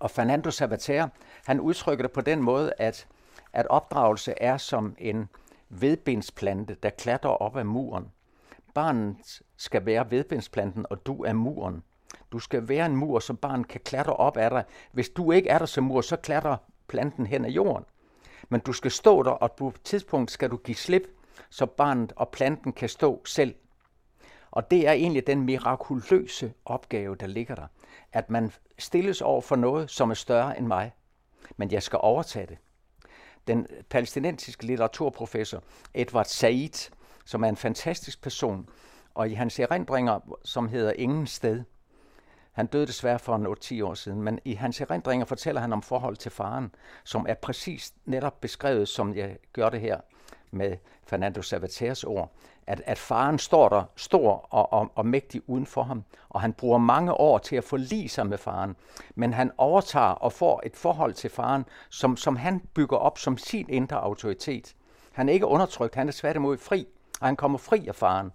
Og 0.00 0.10
Fernando 0.10 0.50
Savater, 0.50 1.08
han 1.46 1.60
udtrykker 1.60 2.02
det 2.02 2.12
på 2.12 2.20
den 2.20 2.42
måde, 2.42 2.72
at, 2.78 3.06
at 3.52 3.66
opdragelse 3.66 4.34
er 4.36 4.56
som 4.56 4.94
en 4.98 5.28
vedbindsplante, 5.68 6.74
der 6.82 6.90
klatrer 6.90 7.30
op 7.30 7.56
ad 7.56 7.64
muren. 7.64 8.04
Barnet 8.74 9.42
skal 9.56 9.86
være 9.86 10.10
vedbindsplanten, 10.10 10.86
og 10.90 11.06
du 11.06 11.24
er 11.24 11.32
muren. 11.32 11.82
Du 12.32 12.38
skal 12.38 12.68
være 12.68 12.86
en 12.86 12.96
mur, 12.96 13.18
så 13.18 13.34
barnet 13.34 13.68
kan 13.68 13.80
klatre 13.84 14.16
op 14.16 14.36
ad 14.36 14.50
dig. 14.50 14.64
Hvis 14.92 15.08
du 15.08 15.32
ikke 15.32 15.48
er 15.48 15.58
der 15.58 15.66
som 15.66 15.84
mur, 15.84 16.00
så 16.00 16.16
klatrer 16.16 16.56
planten 16.88 17.26
hen 17.26 17.44
ad 17.44 17.50
jorden. 17.50 17.84
Men 18.48 18.60
du 18.60 18.72
skal 18.72 18.90
stå 18.90 19.22
der, 19.22 19.30
og 19.30 19.52
på 19.52 19.68
et 19.68 19.80
tidspunkt 19.84 20.30
skal 20.30 20.50
du 20.50 20.56
give 20.56 20.74
slip, 20.74 21.02
så 21.50 21.66
barnet 21.66 22.12
og 22.16 22.28
planten 22.28 22.72
kan 22.72 22.88
stå 22.88 23.22
selv. 23.24 23.54
Og 24.56 24.70
det 24.70 24.88
er 24.88 24.92
egentlig 24.92 25.26
den 25.26 25.42
mirakuløse 25.42 26.52
opgave, 26.64 27.16
der 27.16 27.26
ligger 27.26 27.54
der. 27.54 27.66
At 28.12 28.30
man 28.30 28.52
stilles 28.78 29.22
over 29.22 29.40
for 29.40 29.56
noget, 29.56 29.90
som 29.90 30.10
er 30.10 30.14
større 30.14 30.58
end 30.58 30.66
mig. 30.66 30.92
Men 31.56 31.72
jeg 31.72 31.82
skal 31.82 31.98
overtage 32.02 32.46
det. 32.46 32.58
Den 33.46 33.66
palæstinensiske 33.90 34.66
litteraturprofessor 34.66 35.62
Edward 35.94 36.24
Said, 36.24 36.90
som 37.24 37.44
er 37.44 37.48
en 37.48 37.56
fantastisk 37.56 38.22
person, 38.22 38.68
og 39.14 39.28
i 39.28 39.34
hans 39.34 39.58
erindringer, 39.58 40.38
som 40.44 40.68
hedder 40.68 40.92
Ingen 40.92 41.26
sted, 41.26 41.62
han 42.52 42.66
døde 42.66 42.86
desværre 42.86 43.18
for 43.18 43.36
en 43.36 43.46
8-10 43.46 43.84
år 43.84 43.94
siden, 43.94 44.22
men 44.22 44.38
i 44.44 44.54
hans 44.54 44.80
erindringer 44.80 45.26
fortæller 45.26 45.60
han 45.60 45.72
om 45.72 45.82
forhold 45.82 46.16
til 46.16 46.30
faren, 46.30 46.74
som 47.04 47.26
er 47.28 47.34
præcis 47.34 47.94
netop 48.04 48.40
beskrevet, 48.40 48.88
som 48.88 49.14
jeg 49.14 49.36
gør 49.52 49.70
det 49.70 49.80
her 49.80 50.00
med 50.56 50.76
Fernando 51.06 51.42
Savaters 51.42 52.04
ord, 52.04 52.32
at, 52.66 52.82
at 52.86 52.98
faren 52.98 53.38
står 53.38 53.68
der 53.68 53.84
stor 53.96 54.46
og, 54.50 54.72
og, 54.72 54.90
og 54.94 55.06
mægtig 55.06 55.42
uden 55.46 55.66
for 55.66 55.82
ham, 55.82 56.04
og 56.28 56.40
han 56.40 56.52
bruger 56.52 56.78
mange 56.78 57.14
år 57.14 57.38
til 57.38 57.56
at 57.56 57.64
forlige 57.64 58.08
sig 58.08 58.26
med 58.26 58.38
faren, 58.38 58.76
men 59.14 59.32
han 59.32 59.50
overtager 59.58 60.06
og 60.06 60.32
får 60.32 60.62
et 60.66 60.76
forhold 60.76 61.14
til 61.14 61.30
faren, 61.30 61.64
som, 61.90 62.16
som 62.16 62.36
han 62.36 62.60
bygger 62.74 62.96
op 62.96 63.18
som 63.18 63.38
sin 63.38 63.66
indre 63.68 63.96
autoritet. 63.96 64.74
Han 65.12 65.28
er 65.28 65.32
ikke 65.32 65.46
undertrykt, 65.46 65.94
han 65.94 66.08
er 66.08 66.12
tværtimod 66.12 66.58
fri, 66.58 66.86
og 67.20 67.26
han 67.26 67.36
kommer 67.36 67.58
fri 67.58 67.88
af 67.88 67.94
faren. 67.94 68.32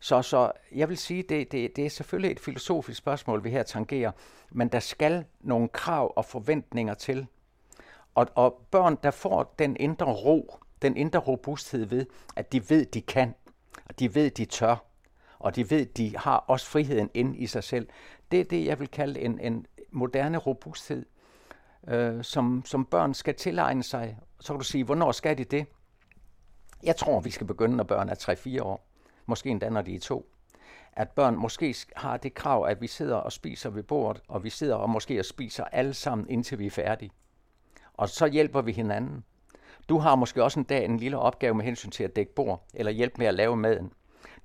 Så, 0.00 0.22
så 0.22 0.52
jeg 0.74 0.88
vil 0.88 0.98
sige, 0.98 1.22
det, 1.22 1.52
det, 1.52 1.76
det 1.76 1.86
er 1.86 1.90
selvfølgelig 1.90 2.30
et 2.30 2.40
filosofisk 2.40 2.98
spørgsmål, 2.98 3.44
vi 3.44 3.50
her 3.50 3.62
tangerer, 3.62 4.12
men 4.50 4.68
der 4.68 4.80
skal 4.80 5.24
nogle 5.40 5.68
krav 5.68 6.12
og 6.16 6.24
forventninger 6.24 6.94
til. 6.94 7.26
Og, 8.14 8.26
og 8.34 8.66
børn, 8.70 8.98
der 9.02 9.10
får 9.10 9.54
den 9.58 9.76
indre 9.80 10.12
ro, 10.12 10.56
den 10.84 10.96
indre 10.96 11.18
robusthed 11.18 11.84
ved, 11.84 12.06
at 12.36 12.52
de 12.52 12.70
ved, 12.70 12.86
de 12.86 13.02
kan, 13.02 13.34
og 13.88 13.98
de 13.98 14.14
ved, 14.14 14.30
de 14.30 14.44
tør, 14.44 14.76
og 15.38 15.56
de 15.56 15.70
ved, 15.70 15.86
de 15.86 16.16
har 16.16 16.36
også 16.36 16.66
friheden 16.66 17.10
ind 17.14 17.36
i 17.36 17.46
sig 17.46 17.64
selv. 17.64 17.88
Det 18.30 18.40
er 18.40 18.44
det, 18.44 18.66
jeg 18.66 18.80
vil 18.80 18.88
kalde 18.88 19.20
en, 19.20 19.40
en 19.40 19.66
moderne 19.90 20.38
robusthed, 20.38 21.06
øh, 21.88 22.24
som, 22.24 22.62
som 22.66 22.84
børn 22.84 23.14
skal 23.14 23.34
tilegne 23.34 23.82
sig. 23.82 24.18
Så 24.40 24.52
kan 24.52 24.58
du 24.58 24.64
sige, 24.64 24.84
hvornår 24.84 25.12
skal 25.12 25.38
de 25.38 25.44
det? 25.44 25.66
Jeg 26.82 26.96
tror, 26.96 27.20
vi 27.20 27.30
skal 27.30 27.46
begynde, 27.46 27.76
når 27.76 27.84
børn 27.84 28.08
er 28.08 28.14
3-4 28.58 28.62
år 28.62 28.86
måske 29.26 29.50
endda 29.50 29.68
når 29.68 29.82
de 29.82 29.94
er 29.94 30.00
2 30.00 30.30
At 30.92 31.10
børn 31.10 31.36
måske 31.36 31.74
har 31.96 32.16
det 32.16 32.34
krav, 32.34 32.66
at 32.66 32.80
vi 32.80 32.86
sidder 32.86 33.16
og 33.16 33.32
spiser 33.32 33.70
ved 33.70 33.82
bordet, 33.82 34.22
og 34.28 34.44
vi 34.44 34.50
sidder 34.50 34.74
og 34.74 34.90
måske 34.90 35.18
og 35.18 35.24
spiser 35.24 35.64
alle 35.64 35.94
sammen, 35.94 36.30
indtil 36.30 36.58
vi 36.58 36.66
er 36.66 36.70
færdige. 36.70 37.10
Og 37.94 38.08
så 38.08 38.26
hjælper 38.26 38.62
vi 38.62 38.72
hinanden. 38.72 39.24
Du 39.88 39.98
har 39.98 40.14
måske 40.14 40.44
også 40.44 40.60
en 40.60 40.64
dag 40.64 40.84
en 40.84 40.96
lille 40.96 41.18
opgave 41.18 41.54
med 41.54 41.64
hensyn 41.64 41.90
til 41.90 42.04
at 42.04 42.16
dække 42.16 42.34
bord, 42.34 42.64
eller 42.74 42.92
hjælpe 42.92 43.14
med 43.18 43.26
at 43.26 43.34
lave 43.34 43.56
maden. 43.56 43.92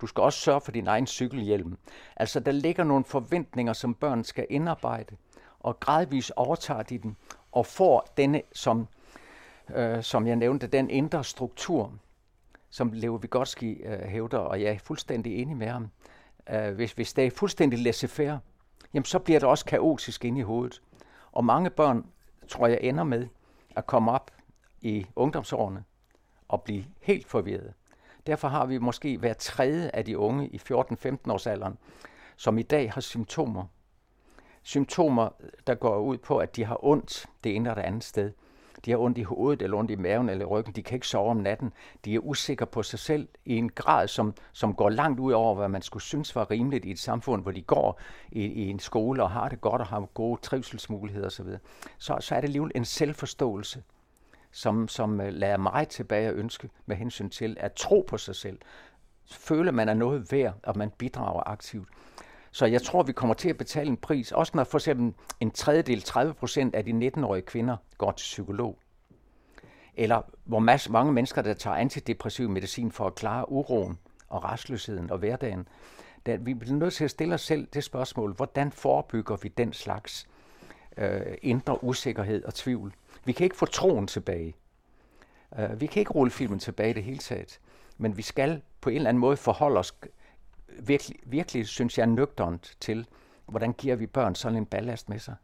Du 0.01 0.07
skal 0.07 0.21
også 0.21 0.39
sørge 0.39 0.61
for 0.61 0.71
din 0.71 0.87
egen 0.87 1.07
cykelhjelm. 1.07 1.77
Altså, 2.15 2.39
der 2.39 2.51
ligger 2.51 2.83
nogle 2.83 3.05
forventninger, 3.05 3.73
som 3.73 3.93
børn 3.93 4.23
skal 4.23 4.45
indarbejde, 4.49 5.15
og 5.59 5.79
gradvist 5.79 6.31
overtager 6.35 6.83
de 6.83 6.97
den, 6.97 7.17
og 7.51 7.65
får 7.65 8.13
denne, 8.17 8.41
som, 8.53 8.87
øh, 9.75 10.03
som 10.03 10.27
jeg 10.27 10.35
nævnte, 10.35 10.67
den 10.67 10.89
indre 10.89 11.23
struktur, 11.23 11.93
som 12.69 12.91
Leo 12.93 13.19
Vygotsky 13.21 13.87
øh, 13.87 13.99
hævder, 13.99 14.37
og 14.37 14.61
jeg 14.61 14.73
er 14.73 14.79
fuldstændig 14.79 15.41
enig 15.41 15.57
med 15.57 15.67
ham. 15.67 15.89
Øh, 16.49 16.75
hvis, 16.75 16.91
hvis 16.91 17.13
det 17.13 17.25
er 17.25 17.31
fuldstændig 17.31 17.79
laissez-faire, 17.79 18.37
jamen 18.93 19.05
så 19.05 19.19
bliver 19.19 19.39
det 19.39 19.49
også 19.49 19.65
kaotisk 19.65 20.25
inde 20.25 20.39
i 20.39 20.43
hovedet. 20.43 20.81
Og 21.31 21.45
mange 21.45 21.69
børn, 21.69 22.05
tror 22.47 22.67
jeg, 22.67 22.79
ender 22.81 23.03
med 23.03 23.27
at 23.75 23.87
komme 23.87 24.11
op 24.11 24.31
i 24.81 25.05
ungdomsårene 25.15 25.83
og 26.47 26.61
blive 26.63 26.85
helt 27.01 27.27
forvirret. 27.27 27.73
Derfor 28.27 28.47
har 28.47 28.65
vi 28.65 28.77
måske 28.77 29.17
hver 29.17 29.33
tredje 29.33 29.89
af 29.93 30.05
de 30.05 30.17
unge 30.17 30.47
i 30.47 30.57
14-15 30.57 31.31
års 31.31 31.47
alderen, 31.47 31.77
som 32.37 32.57
i 32.57 32.63
dag 32.63 32.91
har 32.91 33.01
symptomer. 33.01 33.65
Symptomer, 34.63 35.29
der 35.67 35.75
går 35.75 35.99
ud 35.99 36.17
på, 36.17 36.37
at 36.37 36.55
de 36.55 36.65
har 36.65 36.85
ondt 36.85 37.25
det 37.43 37.55
ene 37.55 37.69
eller 37.69 37.81
det 37.81 37.87
andet 37.87 38.03
sted 38.03 38.31
de 38.85 38.91
har 38.91 38.97
ondt 38.97 39.17
i 39.17 39.23
hovedet, 39.23 39.61
eller 39.61 39.77
ondt 39.77 39.91
i 39.91 39.95
maven, 39.95 40.29
eller 40.29 40.45
i 40.45 40.47
ryggen, 40.47 40.73
de 40.73 40.83
kan 40.83 40.95
ikke 40.95 41.07
sove 41.07 41.31
om 41.31 41.37
natten, 41.37 41.73
de 42.05 42.15
er 42.15 42.19
usikre 42.19 42.65
på 42.65 42.83
sig 42.83 42.99
selv 42.99 43.27
i 43.45 43.55
en 43.55 43.69
grad, 43.69 44.07
som, 44.07 44.33
som 44.53 44.73
går 44.73 44.89
langt 44.89 45.19
ud 45.19 45.31
over, 45.31 45.55
hvad 45.55 45.69
man 45.69 45.81
skulle 45.81 46.03
synes 46.03 46.35
var 46.35 46.51
rimeligt 46.51 46.85
i 46.85 46.91
et 46.91 46.99
samfund, 46.99 47.41
hvor 47.41 47.51
de 47.51 47.61
går 47.61 47.99
i, 48.31 48.41
i 48.41 48.69
en 48.69 48.79
skole 48.79 49.23
og 49.23 49.31
har 49.31 49.49
det 49.49 49.61
godt 49.61 49.81
og 49.81 49.87
har 49.87 50.01
gode 50.01 50.41
trivselsmuligheder 50.41 51.27
osv. 51.27 51.47
Så, 51.97 52.17
så 52.19 52.35
er 52.35 52.41
det 52.41 52.47
alligevel 52.47 52.71
en 52.75 52.85
selvforståelse, 52.85 53.83
som, 54.51 54.87
som 54.87 55.21
øh, 55.21 55.33
lader 55.33 55.57
mig 55.57 55.87
tilbage 55.87 56.27
at 56.27 56.35
ønske 56.35 56.69
med 56.85 56.95
hensyn 56.95 57.29
til 57.29 57.57
at 57.59 57.73
tro 57.73 58.05
på 58.07 58.17
sig 58.17 58.35
selv. 58.35 58.59
Føle, 59.31 59.71
man 59.71 59.89
er 59.89 59.93
noget 59.93 60.31
værd, 60.31 60.53
og 60.63 60.77
man 60.77 60.89
bidrager 60.97 61.49
aktivt. 61.49 61.87
Så 62.51 62.65
jeg 62.65 62.81
tror, 62.81 63.03
vi 63.03 63.11
kommer 63.11 63.33
til 63.33 63.49
at 63.49 63.57
betale 63.57 63.87
en 63.89 63.97
pris, 63.97 64.31
også 64.31 64.51
når 64.55 64.63
for 64.63 64.77
eksempel 64.77 65.13
en 65.39 65.51
tredjedel, 65.51 66.01
30 66.01 66.33
procent 66.33 66.75
af 66.75 66.85
de 66.85 67.11
19-årige 67.15 67.41
kvinder 67.41 67.77
går 67.97 68.11
til 68.11 68.23
psykolog. 68.23 68.77
Eller 69.95 70.21
hvor 70.45 70.59
masse, 70.59 70.91
mange 70.91 71.13
mennesker, 71.13 71.41
der 71.41 71.53
tager 71.53 71.75
antidepressiv 71.75 72.49
medicin 72.49 72.91
for 72.91 73.07
at 73.07 73.15
klare 73.15 73.51
uroen 73.51 73.99
og 74.29 74.43
restløsheden 74.43 75.11
og 75.11 75.17
hverdagen. 75.17 75.67
Da 76.25 76.35
vi 76.35 76.53
bliver 76.53 76.75
nødt 76.75 76.93
til 76.93 77.03
at 77.03 77.11
stille 77.11 77.33
os 77.33 77.41
selv 77.41 77.67
det 77.73 77.83
spørgsmål, 77.83 78.33
hvordan 78.33 78.71
forebygger 78.71 79.35
vi 79.35 79.47
den 79.47 79.73
slags 79.73 80.27
øh, 80.97 81.21
indre 81.41 81.83
usikkerhed 81.83 82.43
og 82.43 82.53
tvivl? 82.53 82.93
Vi 83.29 83.33
kan 83.33 83.43
ikke 83.43 83.57
få 83.57 83.65
troen 83.65 84.07
tilbage. 84.07 84.55
Øh, 85.59 85.81
vi 85.81 85.85
kan 85.85 85.99
ikke 85.99 86.11
rulle 86.11 86.31
filmen 86.31 86.59
tilbage 86.59 86.89
i 86.89 86.93
det 86.93 87.03
hele 87.03 87.17
taget. 87.17 87.59
Men 87.97 88.17
vi 88.17 88.21
skal 88.21 88.61
på 88.81 88.89
en 88.89 88.95
eller 88.95 89.09
anden 89.09 89.21
måde 89.21 89.37
forholde 89.37 89.79
os 89.79 89.95
virkelig, 90.79 91.19
virkelig 91.23 91.67
synes 91.67 91.97
jeg, 91.97 92.07
nøgternt 92.07 92.77
til, 92.79 93.05
hvordan 93.45 93.73
giver 93.73 93.95
vi 93.95 94.07
børn 94.07 94.35
sådan 94.35 94.57
en 94.57 94.65
ballast 94.65 95.09
med 95.09 95.19
sig. 95.19 95.35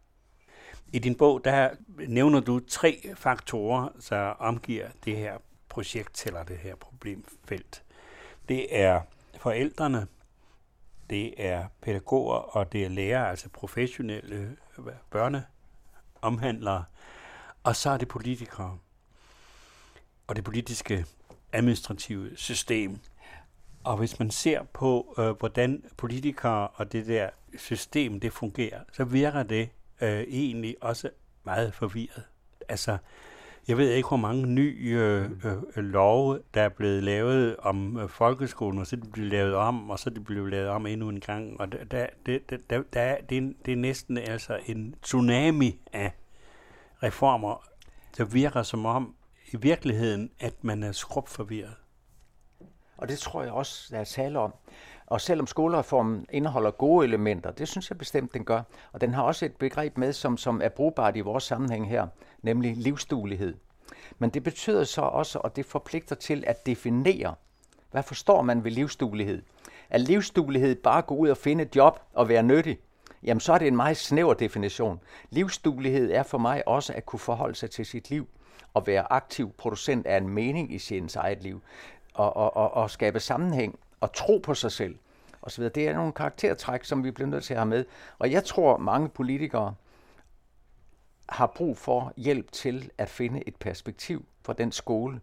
I 0.93 1.00
din 1.00 1.15
bog, 1.15 1.45
der 1.45 1.69
nævner 2.08 2.39
du 2.39 2.60
tre 2.60 3.13
faktorer, 3.15 3.89
der 4.10 4.19
omgiver 4.19 4.88
det 5.06 5.17
her 5.17 5.38
projekt 5.69 6.26
eller 6.26 6.43
det 6.43 6.58
her 6.58 6.76
problemfelt. 6.76 7.84
Det 8.50 8.80
er 8.80 9.02
forældrene, 9.38 10.08
det 11.10 11.34
er 11.38 11.65
pædagoger, 11.82 12.36
og 12.36 12.71
det 12.71 12.86
er 12.86 12.89
lærere, 12.89 13.30
altså 13.30 13.50
professionelle 13.50 14.58
øh, 14.78 14.86
børneomhandlere, 15.10 16.84
og 17.65 17.75
så 17.75 17.89
er 17.89 17.97
det 17.97 18.08
politikere 18.08 18.78
og 20.28 20.36
det 20.36 20.43
politiske 20.43 21.06
administrative 21.54 22.30
system. 22.36 22.99
Og 23.84 23.97
hvis 23.97 24.19
man 24.19 24.32
ser 24.32 24.63
på, 24.73 25.15
øh, 25.19 25.30
hvordan 25.30 25.84
politikere 25.97 26.67
og 26.67 26.91
det 26.91 27.08
der 27.08 27.30
system, 27.58 28.19
det 28.19 28.34
fungerer, 28.34 28.80
så 28.91 29.04
virker 29.04 29.43
det 29.43 29.69
øh, 30.01 30.19
egentlig 30.19 30.75
også 30.82 31.10
meget 31.43 31.73
forvirret. 31.73 32.23
Altså, 32.69 32.97
jeg 33.67 33.78
ved 33.78 33.91
ikke, 33.91 34.08
hvor 34.08 34.17
mange 34.17 34.45
nye 34.45 34.97
øh, 34.99 35.32
øh, 35.45 35.84
love, 35.84 36.39
der 36.54 36.62
er 36.62 36.69
blevet 36.69 37.04
lavet 37.04 37.56
om 37.58 37.97
øh, 37.97 38.10
folkeskolen, 38.10 38.80
og 38.80 38.88
så 38.88 38.95
er 38.95 38.99
de 38.99 39.10
blevet 39.12 39.32
lavet 39.32 39.56
om, 39.56 39.89
og 39.89 39.99
så 39.99 40.10
er 40.10 40.13
de 40.13 40.19
blevet 40.19 40.51
lavet 40.51 40.67
om 40.69 40.86
endnu 40.86 41.10
en 41.10 41.19
gang. 41.19 41.60
Og 41.62 41.71
der, 41.71 41.84
der, 41.84 42.08
der, 42.25 42.38
der, 42.49 42.58
der, 42.93 43.17
det, 43.30 43.38
er, 43.38 43.51
det 43.65 43.71
er 43.71 43.75
næsten 43.75 44.17
altså 44.17 44.60
en 44.65 44.95
tsunami 45.01 45.80
af 45.93 46.12
reformer, 47.06 47.68
der 48.18 48.26
virker 48.26 48.63
som 48.63 48.86
om 48.86 49.15
i 49.54 49.58
virkeligheden, 49.58 50.32
at 50.39 50.63
man 50.63 50.84
er 50.84 50.91
skrubforvirret. 50.91 51.76
Og 52.98 53.08
det 53.08 53.20
tror 53.20 53.44
jeg 53.44 53.52
også, 53.52 53.88
der 53.91 54.00
er 54.00 54.04
tale 54.04 54.39
om. 54.39 54.54
Og 55.06 55.22
selvom 55.22 55.48
skolereformen 55.48 56.26
indeholder 56.32 56.72
gode 56.72 57.08
elementer, 57.08 57.52
det 57.52 57.68
synes 57.68 57.89
jeg 57.89 57.98
bestemt, 57.98 58.34
den 58.34 58.46
gør. 58.46 58.62
Og 58.91 59.02
den 59.02 59.13
har 59.13 59.24
også 59.24 59.46
et 59.46 59.56
begreb 59.56 59.98
med, 59.98 60.13
som, 60.13 60.38
som 60.38 60.62
er 60.62 60.70
brugbart 60.70 61.18
i 61.18 61.20
vores 61.20 61.44
sammenhæng 61.44 61.89
her, 61.89 62.08
nemlig 62.41 62.78
livsduelighed. 62.78 63.56
Men 64.20 64.30
det 64.30 64.44
betyder 64.44 64.84
så 64.84 65.02
også, 65.02 65.39
og 65.39 65.56
det 65.56 65.65
forpligter 65.65 66.15
til 66.15 66.44
at 66.48 66.65
definere, 66.65 67.36
hvad 67.91 68.04
forstår 68.04 68.41
man 68.41 68.63
ved 68.63 68.72
livsduelighed? 68.72 69.41
Er 69.89 69.98
livsduelighed 69.98 70.76
bare 70.76 70.98
at 70.98 71.06
gå 71.06 71.15
ud 71.15 71.30
og 71.30 71.38
finde 71.38 71.63
et 71.63 71.76
job 71.76 72.00
og 72.13 72.30
være 72.30 72.44
nyttig? 72.44 72.80
Jamen 73.26 73.40
så 73.40 73.54
er 73.54 73.58
det 73.58 73.68
en 73.68 73.76
meget 73.76 73.98
snæver 73.98 74.34
definition. 74.34 75.00
Livsduelighed 75.30 76.12
er 76.12 76.24
for 76.24 76.38
mig 76.38 76.68
også 76.68 76.94
at 76.94 77.06
kunne 77.06 77.20
forholde 77.20 77.56
sig 77.56 77.72
til 77.72 77.86
sit 77.86 78.10
liv 78.10 78.28
og 78.74 78.88
være 78.88 79.12
aktiv 79.12 79.54
producent 79.58 80.08
af 80.08 80.18
en 80.18 80.30
mening 80.30 80.74
i 80.74 80.80
sin 80.80 81.10
eget 81.16 81.44
liv 81.44 81.62
og, 82.14 82.36
og, 82.38 82.58
og, 82.58 82.74
og 82.74 82.92
skabe 82.92 83.20
sammenhæng 83.20 83.80
og 84.02 84.14
tro 84.14 84.38
på 84.38 84.54
sig 84.54 84.72
selv 84.72 84.96
og 85.42 85.52
så 85.52 85.58
videre. 85.58 85.74
Det 85.76 85.88
er 85.88 85.94
nogle 85.94 86.12
karaktertræk, 86.12 86.84
som 86.84 87.04
vi 87.04 87.12
bliver 87.12 87.30
nødt 87.30 87.44
til 87.44 87.54
at 87.54 87.60
have 87.60 87.70
med. 87.70 87.86
Og 88.20 88.32
jeg 88.32 88.44
tror, 88.44 88.78
mange 88.78 89.10
politikere 89.10 89.76
har 91.30 91.48
brug 91.48 91.78
for 91.78 92.14
hjælp 92.18 92.52
til 92.52 92.90
at 92.98 93.10
finde 93.10 93.48
et 93.48 93.56
perspektiv 93.56 94.26
for 94.42 94.54
den 94.54 94.72
skole, 94.72 95.20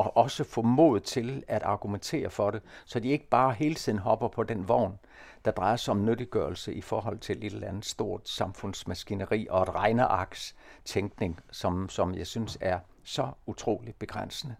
og 0.00 0.16
også 0.16 0.44
få 0.44 0.62
mod 0.62 1.00
til 1.00 1.44
at 1.48 1.62
argumentere 1.62 2.30
for 2.30 2.50
det, 2.50 2.62
så 2.84 3.00
de 3.00 3.08
ikke 3.08 3.28
bare 3.28 3.52
hele 3.52 3.74
tiden 3.74 3.98
hopper 3.98 4.28
på 4.28 4.42
den 4.42 4.68
vogn, 4.68 4.98
der 5.44 5.50
drejer 5.50 5.76
sig 5.76 5.92
om 5.92 6.04
nyttiggørelse 6.04 6.74
i 6.74 6.80
forhold 6.80 7.18
til 7.18 7.46
et 7.46 7.52
eller 7.52 7.68
andet 7.68 7.84
stort 7.84 8.28
samfundsmaskineri 8.28 9.46
og 9.50 9.62
et 9.62 9.74
regnearks 9.74 10.56
tænkning, 10.84 11.40
som, 11.52 11.88
som 11.88 12.14
jeg 12.14 12.26
synes 12.26 12.58
er 12.60 12.78
så 13.04 13.28
utroligt 13.46 13.98
begrænsende. 13.98 14.54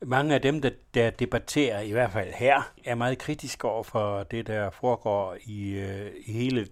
Mange 0.00 0.34
af 0.34 0.42
dem, 0.42 0.62
der, 0.62 0.70
der 0.94 1.10
debatterer, 1.10 1.80
i 1.80 1.90
hvert 1.90 2.10
fald 2.10 2.32
her, 2.32 2.72
er 2.84 2.94
meget 2.94 3.18
kritiske 3.18 3.68
over 3.68 3.82
for 3.82 4.22
det, 4.22 4.46
der 4.46 4.70
foregår 4.70 5.36
i, 5.44 5.70
øh, 5.70 6.10
i 6.26 6.32
hele 6.32 6.68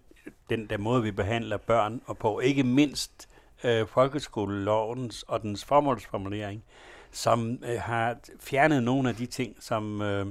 den 0.51 0.71
der 0.71 0.79
måde, 0.79 1.03
vi 1.03 1.11
behandler 1.11 1.57
børn 1.57 2.03
og 2.07 2.19
på. 2.19 2.41
Ikke 2.41 2.63
mindst 2.63 3.29
øh, 3.65 3.87
folkeskolelovens 3.87 5.23
og 5.23 5.43
dens 5.43 5.65
formålsformulering, 5.65 6.65
som 7.13 7.59
øh, 7.65 7.81
har 7.81 8.17
fjernet 8.41 8.83
nogle 8.83 9.09
af 9.09 9.15
de 9.15 9.27
ting, 9.27 9.57
som 9.61 10.03
øh, 10.03 10.27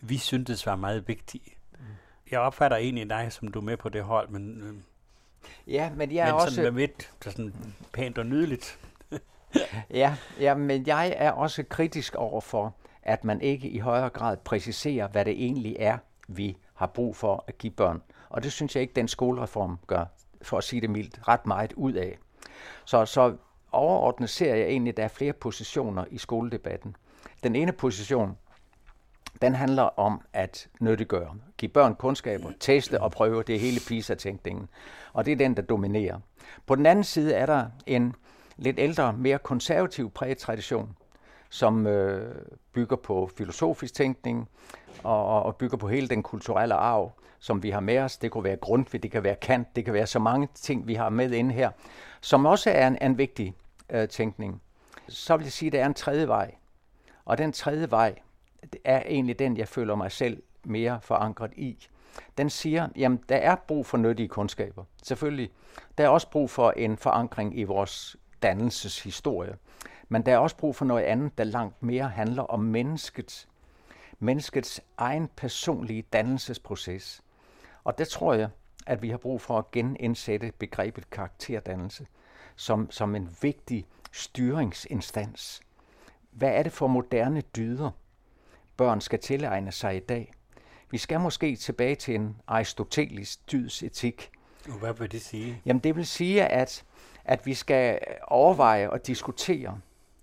vi 0.00 0.18
syntes 0.18 0.66
var 0.66 0.76
meget 0.76 1.08
vigtige. 1.08 1.56
Mm. 1.72 1.78
Jeg 2.30 2.40
opfatter 2.40 2.76
egentlig 2.76 3.10
dig, 3.10 3.32
som 3.32 3.48
du 3.48 3.58
er 3.58 3.64
med 3.64 3.76
på 3.76 3.88
det 3.88 4.02
hold, 4.02 4.28
men... 4.28 4.60
Øh, 4.60 4.74
ja, 5.72 5.90
men 5.96 6.12
jeg 6.12 6.28
er 6.28 6.32
men 6.32 6.34
også... 6.34 6.54
Sådan, 6.54 6.74
med 6.74 6.88
sådan 7.20 7.54
pænt 7.92 8.18
og 8.18 8.26
nydeligt 8.26 8.78
ja, 9.90 10.16
ja, 10.40 10.54
men 10.54 10.86
jeg 10.86 11.14
er 11.16 11.30
også 11.30 11.62
kritisk 11.62 12.14
over 12.14 12.40
for, 12.40 12.74
at 13.02 13.24
man 13.24 13.40
ikke 13.40 13.68
i 13.68 13.78
højere 13.78 14.10
grad 14.10 14.36
præciserer, 14.36 15.08
hvad 15.08 15.24
det 15.24 15.32
egentlig 15.32 15.76
er, 15.78 15.98
vi 16.28 16.56
har 16.74 16.86
brug 16.86 17.16
for 17.16 17.44
at 17.48 17.58
give 17.58 17.72
børn. 17.72 18.02
Og 18.28 18.42
det 18.42 18.52
synes 18.52 18.74
jeg 18.74 18.82
ikke, 18.82 18.94
den 18.94 19.08
skolereform 19.08 19.78
gør, 19.86 20.04
for 20.42 20.58
at 20.58 20.64
sige 20.64 20.80
det 20.80 20.90
mildt, 20.90 21.28
ret 21.28 21.46
meget 21.46 21.72
ud 21.72 21.92
af. 21.92 22.18
Så, 22.84 23.06
så 23.06 23.36
overordnet 23.72 24.30
ser 24.30 24.54
jeg 24.54 24.66
egentlig, 24.66 24.90
at 24.90 24.96
der 24.96 25.04
er 25.04 25.08
flere 25.08 25.32
positioner 25.32 26.04
i 26.10 26.18
skoledebatten. 26.18 26.96
Den 27.42 27.56
ene 27.56 27.72
position, 27.72 28.36
den 29.42 29.54
handler 29.54 29.82
om 29.82 30.20
at 30.32 30.68
nyttiggøre, 30.80 31.34
give 31.58 31.68
børn 31.68 31.94
kundskaber, 31.94 32.50
teste 32.60 33.00
og 33.00 33.10
prøve, 33.10 33.42
det 33.42 33.54
er 33.54 33.58
hele 33.58 33.80
PISA-tænkningen. 33.88 34.68
Og 35.12 35.26
det 35.26 35.32
er 35.32 35.36
den, 35.36 35.56
der 35.56 35.62
dominerer. 35.62 36.20
På 36.66 36.74
den 36.74 36.86
anden 36.86 37.04
side 37.04 37.34
er 37.34 37.46
der 37.46 37.66
en 37.86 38.14
lidt 38.56 38.78
ældre, 38.78 39.12
mere 39.12 39.38
konservativ 39.38 40.10
præget 40.10 40.38
tradition, 40.38 40.96
som 41.50 41.86
øh, 41.86 42.34
bygger 42.72 42.96
på 42.96 43.30
filosofisk 43.36 43.94
tænkning 43.94 44.48
og, 45.02 45.42
og 45.42 45.56
bygger 45.56 45.76
på 45.76 45.88
hele 45.88 46.08
den 46.08 46.22
kulturelle 46.22 46.74
arv, 46.74 47.12
som 47.38 47.62
vi 47.62 47.70
har 47.70 47.80
med 47.80 47.98
os. 47.98 48.16
Det 48.16 48.30
kunne 48.30 48.44
være 48.44 48.56
Grundtvig, 48.56 49.02
det 49.02 49.10
kan 49.10 49.24
være 49.24 49.34
Kant, 49.34 49.76
det 49.76 49.84
kan 49.84 49.94
være 49.94 50.06
så 50.06 50.18
mange 50.18 50.48
ting, 50.54 50.88
vi 50.88 50.94
har 50.94 51.08
med 51.08 51.30
inde 51.30 51.54
her, 51.54 51.70
som 52.20 52.46
også 52.46 52.70
er 52.70 52.88
en, 52.88 52.98
en 53.02 53.18
vigtig 53.18 53.54
Øh, 53.90 54.08
tænkning. 54.08 54.62
Så 55.08 55.36
vil 55.36 55.44
jeg 55.44 55.52
sige, 55.52 55.66
at 55.66 55.72
der 55.72 55.82
er 55.82 55.86
en 55.86 55.94
tredje 55.94 56.28
vej. 56.28 56.54
Og 57.24 57.38
den 57.38 57.52
tredje 57.52 57.90
vej 57.90 58.18
er 58.84 59.02
egentlig 59.06 59.38
den, 59.38 59.56
jeg 59.56 59.68
føler 59.68 59.94
mig 59.94 60.12
selv 60.12 60.42
mere 60.64 61.00
forankret 61.02 61.52
i. 61.56 61.88
Den 62.38 62.50
siger, 62.50 62.88
jamen 62.96 63.20
der 63.28 63.36
er 63.36 63.54
brug 63.54 63.86
for 63.86 63.98
nyttige 63.98 64.28
kundskaber. 64.28 64.84
Selvfølgelig. 65.02 65.50
Der 65.98 66.04
er 66.04 66.08
også 66.08 66.30
brug 66.30 66.50
for 66.50 66.70
en 66.70 66.96
forankring 66.96 67.58
i 67.58 67.64
vores 67.64 68.16
dannelseshistorie. 68.42 69.56
Men 70.08 70.26
der 70.26 70.32
er 70.32 70.38
også 70.38 70.56
brug 70.56 70.76
for 70.76 70.84
noget 70.84 71.02
andet, 71.02 71.38
der 71.38 71.44
langt 71.44 71.82
mere 71.82 72.08
handler 72.08 72.42
om 72.42 72.60
menneskets, 72.60 73.48
menneskets 74.18 74.80
egen 74.98 75.28
personlige 75.36 76.02
dannelsesproces. 76.02 77.22
Og 77.84 77.98
der 77.98 78.04
tror 78.04 78.34
jeg, 78.34 78.48
at 78.86 79.02
vi 79.02 79.10
har 79.10 79.18
brug 79.18 79.40
for 79.40 79.58
at 79.58 79.70
genindsætte 79.70 80.52
begrebet 80.58 81.10
karakterdannelse 81.10 82.06
som, 82.60 82.90
som 82.90 83.14
en 83.14 83.36
vigtig 83.42 83.86
styringsinstans. 84.12 85.60
Hvad 86.30 86.48
er 86.48 86.62
det 86.62 86.72
for 86.72 86.86
moderne 86.86 87.40
dyder, 87.40 87.90
børn 88.76 89.00
skal 89.00 89.18
tilegne 89.18 89.72
sig 89.72 89.96
i 89.96 90.00
dag? 90.00 90.32
Vi 90.90 90.98
skal 90.98 91.20
måske 91.20 91.56
tilbage 91.56 91.94
til 91.94 92.14
en 92.14 92.36
aristotelisk 92.46 93.52
dydsetik. 93.52 94.30
Hvad 94.80 94.94
vil 94.94 95.12
det 95.12 95.22
sige? 95.22 95.62
Jamen 95.66 95.80
det 95.80 95.96
vil 95.96 96.06
sige, 96.06 96.44
at 96.44 96.84
at 97.24 97.46
vi 97.46 97.54
skal 97.54 97.98
overveje 98.28 98.90
og 98.90 99.06
diskutere, 99.06 99.80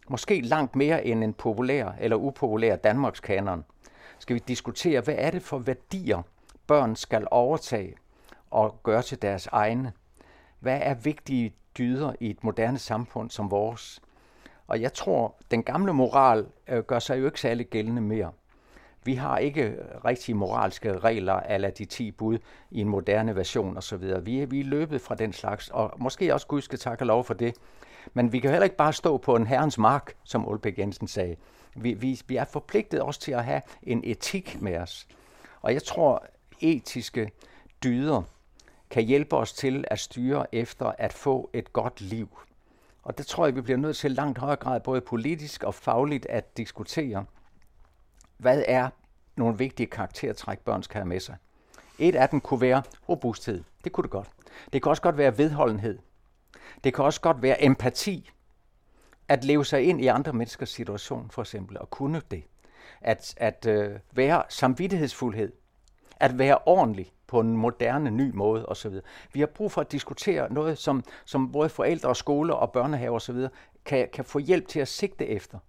måske 0.10 0.42
langt 0.42 0.76
mere 0.76 1.06
end 1.06 1.24
en 1.24 1.34
populær 1.34 1.92
eller 2.00 2.18
upopulær 2.18 2.76
Danmarks 2.76 3.20
kanon, 3.20 3.66
skal 4.20 4.34
vi 4.34 4.42
diskutere, 4.48 5.02
hvad 5.02 5.16
er 5.18 5.32
det 5.32 5.42
for 5.42 5.58
værdier, 5.58 6.22
børn 6.68 6.96
skal 6.96 7.28
overtage 7.32 7.96
og 8.50 8.80
gøre 8.84 9.02
til 9.02 9.22
deres 9.22 9.48
egne. 9.48 9.94
Hvad 10.60 10.80
er 10.84 10.94
vigtige 10.94 11.54
dyder 11.78 12.14
i 12.20 12.30
et 12.30 12.44
moderne 12.44 12.78
samfund 12.78 13.30
som 13.30 13.52
vores? 13.52 14.02
Og 14.68 14.82
jeg 14.82 14.94
tror, 14.94 15.36
den 15.52 15.64
gamle 15.64 15.94
moral 15.94 16.46
øh, 16.68 16.84
gør 16.84 17.00
sig 17.00 17.20
jo 17.20 17.26
ikke 17.26 17.42
særlig 17.42 17.68
gældende 17.68 18.02
mere. 18.02 18.32
Vi 19.04 19.14
har 19.14 19.38
ikke 19.38 19.76
rigtige 20.06 20.36
moralske 20.36 21.00
regler 21.00 21.34
eller 21.34 21.70
de 21.70 21.86
10 21.86 22.12
bud 22.12 22.38
i 22.72 22.82
en 22.82 22.90
moderne 22.90 23.36
version 23.36 23.78
osv. 23.78 24.02
Vi, 24.22 24.40
er, 24.40 24.46
vi 24.46 24.60
er 24.60 24.64
løbet 24.64 25.02
fra 25.02 25.16
den 25.16 25.34
slags, 25.34 25.70
og 25.70 25.94
måske 25.98 26.34
også 26.34 26.48
Gud 26.48 26.62
skal 26.62 26.80
takke 26.80 27.06
lov 27.06 27.24
for 27.24 27.34
det. 27.34 27.56
Men 28.14 28.32
vi 28.32 28.40
kan 28.40 28.52
heller 28.52 28.64
ikke 28.64 28.76
bare 28.76 28.94
stå 28.94 29.18
på 29.18 29.36
en 29.36 29.48
herrens 29.48 29.78
mark, 29.78 30.14
som 30.24 30.48
Olbæk 30.48 30.80
Jensen 30.80 31.08
sagde. 31.08 31.36
Vi, 31.76 31.94
vi, 31.94 32.22
vi 32.28 32.36
er 32.36 32.46
forpligtet 32.46 33.02
også 33.02 33.20
til 33.20 33.32
at 33.32 33.44
have 33.44 33.62
en 33.84 34.02
etik 34.04 34.62
med 34.62 34.78
os. 34.78 35.08
Og 35.62 35.74
jeg 35.74 35.84
tror, 35.84 36.26
etiske 36.62 37.32
dyder 37.84 38.22
kan 38.90 39.04
hjælpe 39.04 39.36
os 39.36 39.54
til 39.54 39.86
at 39.88 40.00
styre 40.00 40.56
efter 40.56 40.92
at 40.98 41.14
få 41.14 41.50
et 41.54 41.74
godt 41.74 42.02
liv. 42.02 42.40
Og 43.04 43.18
det 43.18 43.28
tror 43.28 43.46
jeg, 43.46 43.56
vi 43.56 43.62
bliver 43.62 43.78
nødt 43.78 43.98
til 43.98 44.12
langt 44.12 44.40
højere 44.40 44.56
grad, 44.56 44.80
både 44.80 45.02
politisk 45.02 45.64
og 45.64 45.74
fagligt, 45.74 46.26
at 46.26 46.58
diskutere 46.58 47.26
hvad 48.38 48.64
er 48.68 48.90
nogle 49.36 49.58
vigtige 49.58 49.88
karaktertræk, 49.88 50.60
børn 50.60 50.84
skal 50.84 50.98
have 50.98 51.08
med 51.08 51.20
sig. 51.20 51.36
Et 52.00 52.16
af 52.16 52.30
dem 52.30 52.42
kunne 52.42 52.62
være 52.62 52.84
robusthed. 53.10 53.64
Det 53.84 53.92
kunne 53.92 54.04
det 54.04 54.12
godt. 54.12 54.30
Det 54.74 54.84
kan 54.84 54.90
også 54.90 55.02
godt 55.02 55.18
være 55.18 55.38
vedholdenhed. 55.38 56.00
Det 56.84 56.94
kan 56.94 57.06
også 57.06 57.22
godt 57.22 57.42
være 57.42 57.64
empati. 57.64 58.30
At 59.28 59.44
leve 59.44 59.66
sig 59.66 59.84
ind 59.84 60.02
i 60.02 60.08
andre 60.08 60.34
menneskers 60.34 60.70
situation, 60.70 61.30
for 61.32 61.42
eksempel, 61.42 61.78
og 61.78 61.90
kunne 61.90 62.22
det. 62.32 62.44
At, 63.02 63.34
at 63.38 63.66
øh, 63.66 64.00
være 64.12 64.44
samvittighedsfuldhed. 64.50 65.52
At 66.20 66.40
være 66.40 66.58
ordentlig 66.66 67.12
på 67.28 67.40
en 67.40 67.58
moderne, 67.58 68.12
ny 68.12 68.32
måde 68.34 68.66
osv. 68.66 68.94
Vi 69.34 69.40
har 69.40 69.48
brug 69.48 69.72
for 69.72 69.82
at 69.82 69.92
diskutere 69.92 70.54
noget, 70.54 70.78
som, 70.78 71.04
som 71.26 71.52
både 71.52 71.70
forældre 71.70 72.10
og 72.10 72.18
skoler 72.18 72.54
og 72.54 72.72
børnehaver 72.72 73.16
osv. 73.16 73.48
Kan, 73.86 74.08
kan 74.14 74.26
få 74.26 74.40
hjælp 74.40 74.68
til 74.68 74.80
at 74.80 74.88
sigte 74.88 75.28
efter. 75.28 75.60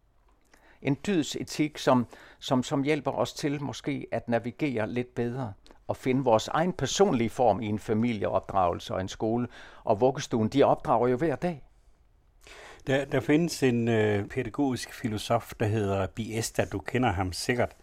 en 0.82 0.96
dydsetik, 1.06 1.78
som, 1.78 2.06
som, 2.38 2.62
som 2.62 2.82
hjælper 2.82 3.10
os 3.10 3.32
til 3.32 3.62
måske 3.62 4.06
at 4.12 4.28
navigere 4.28 4.90
lidt 4.90 5.14
bedre 5.14 5.52
og 5.88 5.96
finde 5.96 6.24
vores 6.24 6.48
egen 6.48 6.72
personlige 6.72 7.30
form 7.30 7.60
i 7.60 7.66
en 7.66 7.78
familieopdragelse 7.78 8.94
og 8.94 9.00
en 9.00 9.08
skole. 9.08 9.48
Og 9.84 10.00
vuggestuen, 10.00 10.48
de 10.48 10.62
opdrager 10.62 11.08
jo 11.08 11.16
hver 11.16 11.36
dag. 11.36 11.62
Der, 12.86 13.04
der 13.04 13.20
findes 13.20 13.62
en 13.62 13.88
øh, 13.88 14.28
pædagogisk 14.28 14.94
filosof, 14.94 15.52
der 15.60 15.66
hedder 15.66 16.06
Biesta, 16.06 16.64
du 16.64 16.78
kender 16.78 17.12
ham 17.12 17.32
sikkert. 17.32 17.76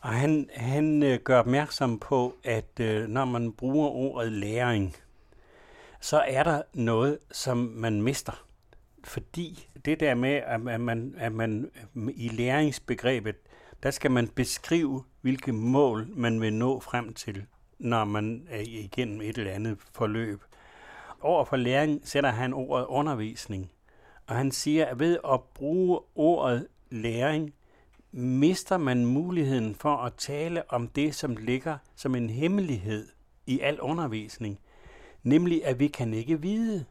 Og 0.00 0.08
han, 0.08 0.50
han 0.54 1.02
øh, 1.02 1.20
gør 1.20 1.38
opmærksom 1.38 1.98
på, 1.98 2.34
at 2.44 2.80
øh, 2.80 3.08
når 3.08 3.24
man 3.24 3.52
bruger 3.52 3.88
ordet 3.88 4.32
læring, 4.32 4.96
så 6.00 6.18
er 6.18 6.42
der 6.42 6.62
noget, 6.74 7.18
som 7.32 7.56
man 7.56 8.02
mister. 8.02 8.44
Fordi 9.04 9.68
det 9.84 10.00
der 10.00 10.14
med, 10.14 10.30
at 10.30 10.80
man, 10.80 11.14
at 11.18 11.32
man 11.32 11.70
i 12.14 12.28
læringsbegrebet, 12.28 13.36
der 13.82 13.90
skal 13.90 14.10
man 14.10 14.28
beskrive, 14.28 15.04
hvilke 15.20 15.52
mål 15.52 16.08
man 16.10 16.40
vil 16.40 16.52
nå 16.52 16.80
frem 16.80 17.14
til, 17.14 17.44
når 17.78 18.04
man 18.04 18.46
er 18.50 18.60
igennem 18.60 19.20
et 19.20 19.38
eller 19.38 19.52
andet 19.52 19.78
forløb. 19.92 20.42
Over 21.20 21.44
for 21.44 21.56
læring 21.56 22.00
sætter 22.04 22.30
han 22.30 22.52
ordet 22.52 22.86
undervisning. 22.86 23.70
Og 24.26 24.36
han 24.36 24.52
siger, 24.52 24.86
at 24.86 24.98
ved 24.98 25.18
at 25.32 25.40
bruge 25.42 26.00
ordet 26.14 26.68
læring, 26.90 27.54
mister 28.18 28.76
man 28.76 29.06
muligheden 29.06 29.74
for 29.74 29.96
at 29.96 30.14
tale 30.14 30.72
om 30.72 30.88
det, 30.88 31.14
som 31.14 31.36
ligger 31.36 31.78
som 31.96 32.14
en 32.14 32.30
hemmelighed 32.30 33.08
i 33.46 33.60
al 33.60 33.80
undervisning. 33.80 34.58
Nemlig, 35.22 35.64
at 35.64 35.78
vi 35.78 35.88
kan 35.88 36.14
ikke 36.14 36.40
vide, 36.40 36.84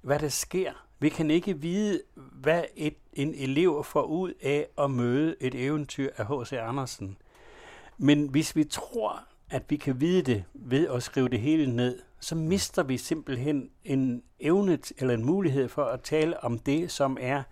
hvad 0.00 0.18
der 0.18 0.28
sker. 0.28 0.72
Vi 1.00 1.08
kan 1.08 1.30
ikke 1.30 1.60
vide, 1.60 2.02
hvad 2.14 2.62
et, 2.76 2.94
en 3.12 3.34
elev 3.34 3.84
får 3.84 4.02
ud 4.02 4.32
af 4.42 4.66
at 4.78 4.90
møde 4.90 5.36
et 5.40 5.54
eventyr 5.54 6.10
af 6.16 6.26
H.C. 6.26 6.52
Andersen. 6.52 7.16
Men 7.98 8.28
hvis 8.28 8.56
vi 8.56 8.64
tror, 8.64 9.24
at 9.50 9.62
vi 9.68 9.76
kan 9.76 10.00
vide 10.00 10.22
det 10.22 10.44
ved 10.54 10.88
at 10.88 11.02
skrive 11.02 11.28
det 11.28 11.40
hele 11.40 11.76
ned, 11.76 11.98
så 12.20 12.34
mister 12.34 12.82
vi 12.82 12.96
simpelthen 12.96 13.70
en 13.84 14.22
evne 14.40 14.78
eller 14.98 15.14
en 15.14 15.24
mulighed 15.24 15.68
for 15.68 15.84
at 15.84 16.00
tale 16.00 16.44
om 16.44 16.58
det, 16.58 16.90
som 16.90 17.16
er 17.20 17.42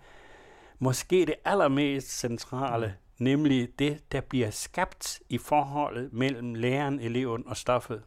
måske 0.79 1.25
det 1.25 1.35
allermest 1.45 2.19
centrale, 2.19 2.95
nemlig 3.19 3.79
det, 3.79 4.11
der 4.11 4.21
bliver 4.21 4.49
skabt 4.49 5.19
i 5.29 5.37
forholdet 5.37 6.13
mellem 6.13 6.53
læreren, 6.53 6.99
eleven 6.99 7.43
og 7.47 7.57
stoffet. 7.57 8.03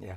Ja, 0.00 0.14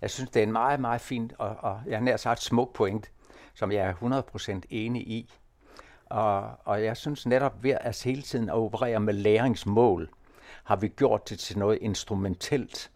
jeg 0.00 0.10
synes, 0.10 0.30
det 0.30 0.40
er 0.40 0.46
en 0.46 0.52
meget, 0.52 0.80
meget 0.80 1.00
fint 1.00 1.32
og, 1.38 1.56
og 1.58 1.80
jeg 1.86 1.98
har 1.98 2.04
nær 2.04 2.16
sagt 2.16 2.42
smuk 2.42 2.74
point, 2.74 3.10
som 3.54 3.72
jeg 3.72 3.96
er 4.02 4.22
100% 4.54 4.60
enig 4.70 5.08
i. 5.08 5.34
Og, 6.04 6.50
og 6.64 6.84
jeg 6.84 6.96
synes 6.96 7.26
netop 7.26 7.62
ved 7.62 7.76
at 7.80 8.02
hele 8.02 8.22
tiden 8.22 8.48
at 8.48 8.54
operere 8.54 9.00
med 9.00 9.14
læringsmål, 9.14 10.10
har 10.64 10.76
vi 10.76 10.88
gjort 10.88 11.28
det 11.28 11.38
til 11.38 11.58
noget 11.58 11.78
instrumentelt 11.80 12.90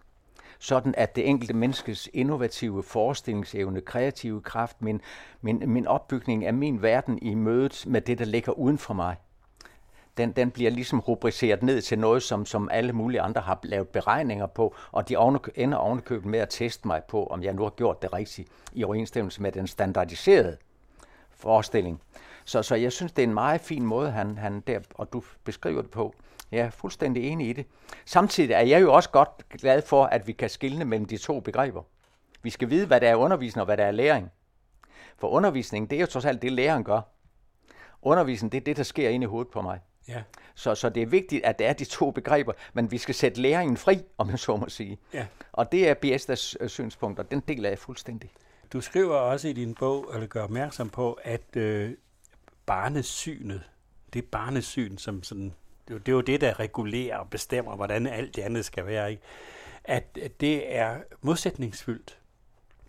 sådan 0.59 0.95
at 0.97 1.17
det 1.17 1.29
enkelte 1.29 1.55
menneskes 1.55 2.09
innovative 2.13 2.83
forestillingsevne, 2.83 3.81
kreative 3.81 4.41
kraft, 4.41 4.83
min, 4.83 5.01
min, 5.41 5.63
min 5.67 5.87
opbygning 5.87 6.47
af 6.47 6.55
min 6.55 6.83
verden 6.83 7.19
i 7.23 7.35
mødet 7.35 7.85
med 7.87 8.01
det, 8.01 8.19
der 8.19 8.25
ligger 8.25 8.53
uden 8.53 8.79
for 8.79 8.95
mig, 8.95 9.17
den, 10.19 10.33
den 10.33 10.51
bliver 10.51 10.71
ligesom 10.71 11.01
rubriceret 11.01 11.63
ned 11.63 11.83
til 11.83 11.99
noget, 11.99 12.23
som, 12.23 12.47
som 12.47 12.69
alle 12.73 12.93
mulige 12.93 13.21
andre 13.21 13.41
har 13.41 13.59
lavet 13.63 13.89
beregninger 13.89 14.47
på, 14.47 14.75
og 14.93 15.09
de 15.09 15.17
ender 15.55 15.79
ovenikøbet 15.79 16.31
med 16.31 16.39
at 16.39 16.49
teste 16.49 16.89
mig 16.89 17.03
på, 17.09 17.27
om 17.27 17.43
jeg 17.43 17.55
nu 17.55 17.63
har 17.63 17.71
gjort 17.71 18.03
det 18.03 18.13
rigtigt 18.13 18.49
i 18.73 18.85
overensstemmelse 18.85 19.43
med 19.43 19.53
den 19.53 19.67
standardiserede 19.67 20.57
forestilling. 21.31 22.01
Så, 22.45 22.63
så 22.63 22.75
jeg 22.75 22.93
synes, 22.93 23.13
det 23.13 23.23
er 23.23 23.27
en 23.27 23.35
meget 23.35 23.61
fin 23.61 23.87
måde, 23.87 24.11
han, 24.11 24.39
han 24.39 24.61
der, 24.61 24.81
og 24.95 25.13
du 25.13 25.23
beskriver 25.45 25.83
det 25.83 25.91
på. 25.91 26.15
Jeg 26.53 26.61
er 26.61 26.71
fuldstændig 26.71 27.25
enig 27.25 27.49
i 27.49 27.53
det. 27.53 27.67
Samtidig 28.05 28.53
er 28.53 28.61
jeg 28.61 28.83
jo 28.83 28.93
også 28.93 29.11
godt 29.11 29.49
glad 29.49 29.83
for, 29.83 30.05
at 30.05 30.27
vi 30.27 30.33
kan 30.33 30.49
skille 30.51 30.85
mellem 30.85 31.07
de 31.07 31.17
to 31.17 31.41
begreber. 31.41 31.83
Vi 32.43 32.51
skal 32.51 32.71
vide, 32.71 32.87
hvad 32.87 33.01
der 33.01 33.09
er 33.09 33.17
undervisning 33.17 33.61
og 33.61 33.65
hvad 33.65 33.77
der 33.77 33.85
er 33.85 33.91
læring. 33.91 34.31
For 35.19 35.29
undervisning, 35.29 35.91
det 35.91 35.97
er 35.97 36.01
jo 36.01 36.07
trods 36.07 36.25
alt 36.25 36.43
det, 36.43 36.53
læreren 36.53 36.85
gør. 36.85 37.01
Undervisning, 38.03 38.53
det 38.53 38.59
er 38.59 38.65
det, 38.65 38.77
der 38.77 38.83
sker 38.83 39.09
inde 39.09 39.25
i 39.25 39.27
hovedet 39.27 39.53
på 39.53 39.63
mig. 39.63 39.81
Ja. 40.09 40.23
Så, 40.55 40.75
så 40.75 40.89
det 40.89 41.03
er 41.03 41.07
vigtigt, 41.07 41.45
at 41.45 41.59
der 41.59 41.69
er 41.69 41.73
de 41.73 41.85
to 41.85 42.11
begreber, 42.11 42.53
men 42.73 42.91
vi 42.91 42.99
skal 42.99 43.15
sætte 43.15 43.41
læringen 43.41 43.77
fri, 43.77 44.01
om 44.19 44.31
jeg 44.31 44.39
så 44.39 44.57
må 44.57 44.69
sige. 44.69 44.99
Ja. 45.15 45.27
Og 45.53 45.73
det 45.73 45.89
er 45.89 45.95
Biestas 45.95 46.57
øh, 46.61 46.69
synspunkt, 46.69 47.19
og 47.19 47.31
den 47.31 47.41
deler 47.41 47.69
jeg 47.69 47.79
fuldstændig. 47.79 48.31
Du 48.73 48.81
skriver 48.81 49.17
også 49.17 49.49
i 49.49 49.53
din 49.53 49.75
bog, 49.75 50.11
eller 50.15 50.27
gør 50.27 50.43
opmærksom 50.43 50.91
på, 50.91 51.13
at 51.13 51.57
øh, 51.57 51.95
barnesynet, 52.67 53.63
det 54.13 54.25
barnesyn, 54.25 54.97
som 54.97 55.23
sådan 55.23 55.53
det 55.89 56.09
er 56.09 56.13
jo 56.13 56.21
det, 56.21 56.41
der 56.41 56.61
regulerer 56.61 57.19
og 57.19 57.31
bestemmer, 57.31 57.77
hvordan 57.77 58.07
alt 58.07 58.37
det 58.37 58.43
andet 58.43 58.65
skal 58.65 58.87
være. 58.87 59.11
Ikke? 59.11 59.23
At, 59.85 60.19
at 60.23 60.41
det 60.41 60.77
er 60.77 60.97
modsætningsfyldt, 61.21 62.19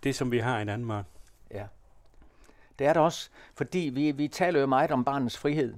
det 0.04 0.16
som 0.16 0.32
vi 0.32 0.40
har 0.40 0.60
i 0.60 0.66
Danmark. 0.66 1.06
Ja, 1.52 1.66
det 2.80 2.88
er 2.88 2.94
det 2.94 3.02
også, 3.02 3.30
fordi 3.54 3.80
vi, 3.94 4.12
vi 4.12 4.28
taler 4.28 4.60
jo 4.60 4.66
meget 4.66 4.92
om 4.92 5.04
barnets 5.04 5.38
frihed. 5.38 5.74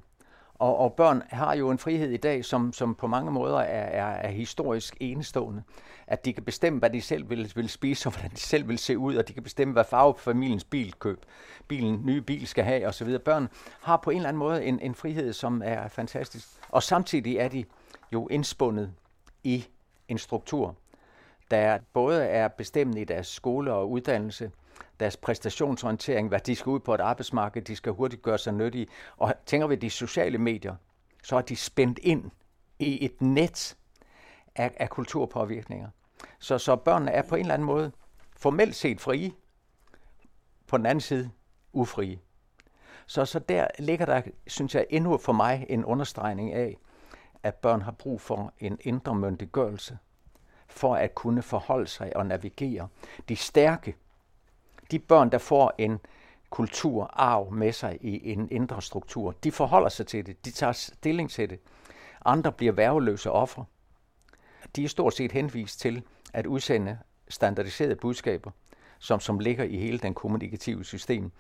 Og, 0.62 0.78
og 0.78 0.94
børn 0.94 1.24
har 1.30 1.56
jo 1.56 1.70
en 1.70 1.78
frihed 1.78 2.10
i 2.10 2.18
dag, 2.18 2.46
som, 2.46 2.74
som 2.74 2.96
på 2.96 3.08
mange 3.08 3.32
måder 3.32 3.58
er, 3.58 4.04
er, 4.04 4.14
er 4.14 4.30
historisk 4.30 4.98
enestående. 5.00 5.64
At 6.08 6.26
de 6.26 6.34
kan 6.34 6.44
bestemme, 6.44 6.80
hvad 6.80 6.90
de 6.90 7.02
selv 7.02 7.30
vil, 7.30 7.52
vil 7.56 7.70
spise, 7.70 8.10
og 8.10 8.14
hvordan 8.14 8.32
de 8.32 8.40
selv 8.40 8.68
vil 8.68 8.78
se 8.78 8.98
ud, 8.98 9.16
og 9.16 9.28
de 9.28 9.34
kan 9.34 9.44
bestemme, 9.44 9.72
hvad 9.72 9.84
farve 9.84 10.16
familiens 10.18 10.64
bilkøb, 10.64 11.26
bilen, 11.68 12.02
nye 12.06 12.22
bil 12.22 12.48
skal 12.48 12.64
have 12.64 12.88
osv. 12.88 13.18
Børn 13.18 13.50
har 13.82 13.98
på 13.98 14.10
en 14.10 14.18
eller 14.18 14.30
anden 14.30 14.40
måde 14.40 14.66
en, 14.66 14.80
en 14.80 14.96
frihed, 14.96 15.34
som 15.34 15.62
er 15.66 15.88
fantastisk. 15.88 16.48
Og 16.70 16.84
samtidig 16.84 17.38
er 17.38 17.48
de 17.48 17.66
jo 18.14 18.28
indspundet 18.28 18.92
i 19.44 19.66
en 20.08 20.18
struktur, 20.18 20.76
der 21.52 21.80
både 21.94 22.24
er 22.24 22.48
bestemmende 22.48 23.02
i 23.02 23.06
deres 23.06 23.28
skole 23.28 23.74
og 23.74 23.92
uddannelse, 23.92 24.52
deres 25.02 25.18
præstationsorientering, 25.18 26.28
hvad 26.28 26.40
de 26.40 26.56
skal 26.56 26.70
ud 26.70 26.80
på 26.80 26.94
et 26.94 27.02
arbejdsmarked, 27.02 27.62
de 27.62 27.76
skal 27.76 27.92
hurtigt 27.92 28.22
gøre 28.22 28.38
sig 28.38 28.54
nyttige. 28.54 28.88
Og 29.18 29.34
tænker 29.46 29.68
vi 29.68 29.76
de 29.76 29.90
sociale 29.90 30.38
medier, 30.38 30.76
så 31.24 31.36
er 31.36 31.42
de 31.42 31.56
spændt 31.56 32.00
ind 32.00 32.32
i 32.80 33.06
et 33.06 33.22
net 33.22 33.78
af, 34.56 34.72
af 34.78 34.90
kulturpåvirkninger. 34.90 35.90
Så, 36.40 36.58
så 36.58 36.76
børnene 36.76 37.12
er 37.12 37.22
på 37.22 37.36
en 37.36 37.42
eller 37.42 37.54
anden 37.54 37.66
måde 37.66 37.92
formelt 38.38 38.76
set 38.76 39.02
frie, 39.02 39.32
på 40.68 40.78
den 40.78 40.86
anden 40.86 41.02
side 41.02 41.30
ufrie. 41.74 42.20
Så, 43.06 43.26
så 43.26 43.40
der 43.40 43.68
ligger 43.80 44.06
der, 44.06 44.22
synes 44.48 44.76
jeg, 44.76 44.86
endnu 44.90 45.18
for 45.18 45.34
mig 45.34 45.66
en 45.70 45.86
understregning 45.86 46.54
af, 46.54 46.78
at 47.44 47.56
børn 47.56 47.82
har 47.82 47.92
brug 47.92 48.22
for 48.22 48.54
en 48.60 48.78
indre 48.82 49.16
myndiggørelse 49.16 49.98
for 50.68 50.96
at 50.96 51.16
kunne 51.16 51.42
forholde 51.42 51.88
sig 51.88 52.16
og 52.18 52.26
navigere. 52.26 52.88
De 53.30 53.36
stærke, 53.36 53.96
de 54.92 55.00
børn, 55.00 55.32
der 55.32 55.38
får 55.38 55.74
en 55.78 56.00
kulturarv 56.50 57.54
med 57.54 57.72
sig 57.72 57.98
i 58.02 58.32
en 58.32 58.48
indre 58.52 58.82
struktur, 58.82 59.36
de 59.44 59.52
forholder 59.52 59.90
sig 59.90 60.08
til 60.08 60.26
det, 60.26 60.46
de 60.46 60.52
tager 60.52 60.74
stilling 60.74 61.30
til 61.30 61.50
det. 61.50 61.60
Andre 62.26 62.52
bliver 62.52 62.74
værveløse 62.74 63.32
ofre. 63.32 63.66
De 64.76 64.84
er 64.84 64.88
stort 64.88 65.14
set 65.14 65.32
henvist 65.32 65.80
til 65.80 66.04
at 66.34 66.46
udsende 66.46 66.98
standardiserede 67.30 67.96
budskaber, 67.96 68.52
som, 69.00 69.20
som 69.20 69.40
ligger 69.40 69.64
i 69.64 69.78
hele 69.78 70.00
den 70.00 70.14
kommunikative 70.14 70.86
system. 70.86 71.32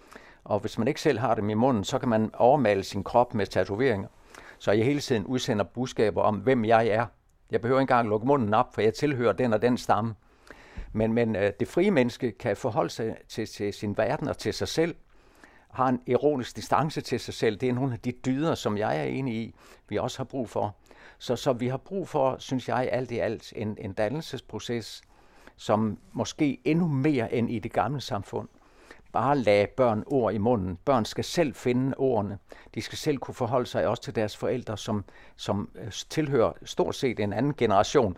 Og 0.44 0.60
hvis 0.60 0.78
man 0.78 0.88
ikke 0.88 1.02
selv 1.02 1.20
har 1.20 1.36
dem 1.36 1.50
i 1.50 1.54
munden, 1.54 1.84
så 1.84 2.00
kan 2.00 2.10
man 2.10 2.36
overmale 2.36 2.84
sin 2.84 3.04
krop 3.04 3.34
med 3.34 3.46
tatoveringer. 3.46 4.08
Så 4.60 4.72
jeg 4.72 4.86
hele 4.86 5.00
tiden 5.00 5.26
udsender 5.26 5.64
budskaber 5.64 6.22
om, 6.22 6.36
hvem 6.36 6.66
jeg 6.66 6.88
er. 6.88 7.06
Jeg 7.52 7.62
behøver 7.62 7.80
ikke 7.80 7.92
engang 7.92 8.10
lukke 8.10 8.28
munden 8.28 8.54
op, 8.54 8.74
for 8.74 8.82
jeg 8.82 8.94
tilhører 8.94 9.34
den 9.34 9.54
og 9.54 9.62
den 9.62 9.78
stamme. 9.78 10.16
Men, 10.94 11.14
men 11.14 11.36
øh, 11.36 11.54
det 11.60 11.68
frie 11.68 11.92
menneske 11.92 12.32
kan 12.32 12.58
forholde 12.58 12.90
sig 12.90 13.16
til, 13.28 13.48
til 13.48 13.74
sin 13.74 13.98
verden 13.98 14.28
og 14.28 14.38
til 14.38 14.54
sig 14.54 14.68
selv, 14.68 14.96
har 15.70 15.88
en 15.88 16.02
ironisk 16.08 16.56
distance 16.56 17.02
til 17.02 17.20
sig 17.20 17.34
selv. 17.34 17.58
Det 17.58 17.70
er 17.70 17.74
nogle 17.74 17.94
af 17.94 18.00
de 18.00 18.12
dyder, 18.12 18.56
som 18.56 18.78
jeg 18.78 19.00
er 19.00 19.04
enig 19.04 19.36
i, 19.36 19.56
vi 19.90 19.98
også 19.98 20.18
har 20.20 20.24
brug 20.24 20.50
for. 20.50 20.76
Så, 21.20 21.36
så 21.36 21.54
vi 21.54 21.68
har 21.68 21.78
brug 21.78 22.08
for, 22.08 22.36
synes 22.40 22.70
jeg, 22.70 22.90
alt 22.92 23.12
i 23.12 23.20
alt 23.20 23.54
en, 23.56 23.78
en 23.82 23.94
dannelsesproces, 23.94 25.02
som 25.56 25.98
måske 26.12 26.62
endnu 26.66 26.88
mere 26.88 27.34
end 27.34 27.52
i 27.52 27.60
det 27.60 27.74
gamle 27.74 28.02
samfund 28.02 28.48
bare 29.12 29.38
lade 29.38 29.68
børn 29.78 30.04
ord 30.08 30.34
i 30.34 30.38
munden. 30.38 30.78
Børn 30.86 31.06
skal 31.06 31.24
selv 31.24 31.54
finde 31.56 31.98
ordene. 31.98 32.38
De 32.76 32.82
skal 32.82 32.98
selv 32.98 33.18
kunne 33.18 33.36
forholde 33.36 33.66
sig 33.66 33.88
også 33.88 34.04
til 34.04 34.16
deres 34.16 34.38
forældre, 34.38 34.78
som, 34.78 35.06
som 35.36 35.70
øh, 35.76 35.92
tilhører 35.92 36.54
stort 36.64 36.96
set 36.96 37.20
en 37.20 37.34
anden 37.34 37.54
generation, 37.54 38.18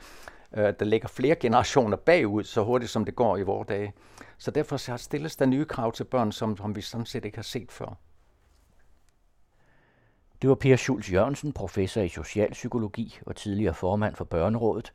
øh, 0.54 0.74
der 0.80 0.86
ligger 0.86 1.08
flere 1.08 1.36
generationer 1.36 1.98
bagud, 1.98 2.44
så 2.44 2.64
hurtigt 2.64 2.92
som 2.92 3.06
det 3.06 3.16
går 3.16 3.38
i 3.38 3.44
vores 3.44 3.68
dage. 3.68 3.94
Så 4.38 4.52
derfor 4.52 4.98
stilles 4.98 5.36
der 5.36 5.46
nye 5.46 5.66
krav 5.66 5.92
til 5.92 6.04
børn, 6.04 6.32
som, 6.32 6.58
som 6.58 6.76
vi 6.76 6.82
sådan 6.82 7.06
set 7.06 7.26
ikke 7.26 7.38
har 7.38 7.44
set 7.44 7.72
før. 7.72 7.98
Det 10.42 10.50
var 10.50 10.56
Per 10.56 10.76
Schulz 10.76 11.14
Jørgensen, 11.14 11.54
professor 11.54 12.02
i 12.02 12.10
socialpsykologi 12.10 13.20
og 13.26 13.36
tidligere 13.36 13.74
formand 13.74 14.16
for 14.16 14.26
Børnerådet, 14.26 14.94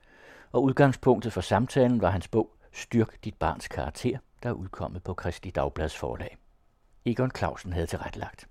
og 0.52 0.62
udgangspunktet 0.62 1.32
for 1.32 1.40
samtalen 1.40 2.00
var 2.00 2.10
hans 2.10 2.28
bog 2.28 2.54
Styrk 2.72 3.24
dit 3.24 3.34
barns 3.34 3.68
karakter, 3.68 4.18
der 4.42 4.48
er 4.48 4.52
udkommet 4.52 5.02
på 5.02 5.14
Kristi 5.14 5.50
Dagblads 5.50 5.96
forlag. 5.96 6.36
Egon 7.04 7.30
Clausen 7.36 7.72
havde 7.72 7.86
tilrettelagt. 7.86 8.48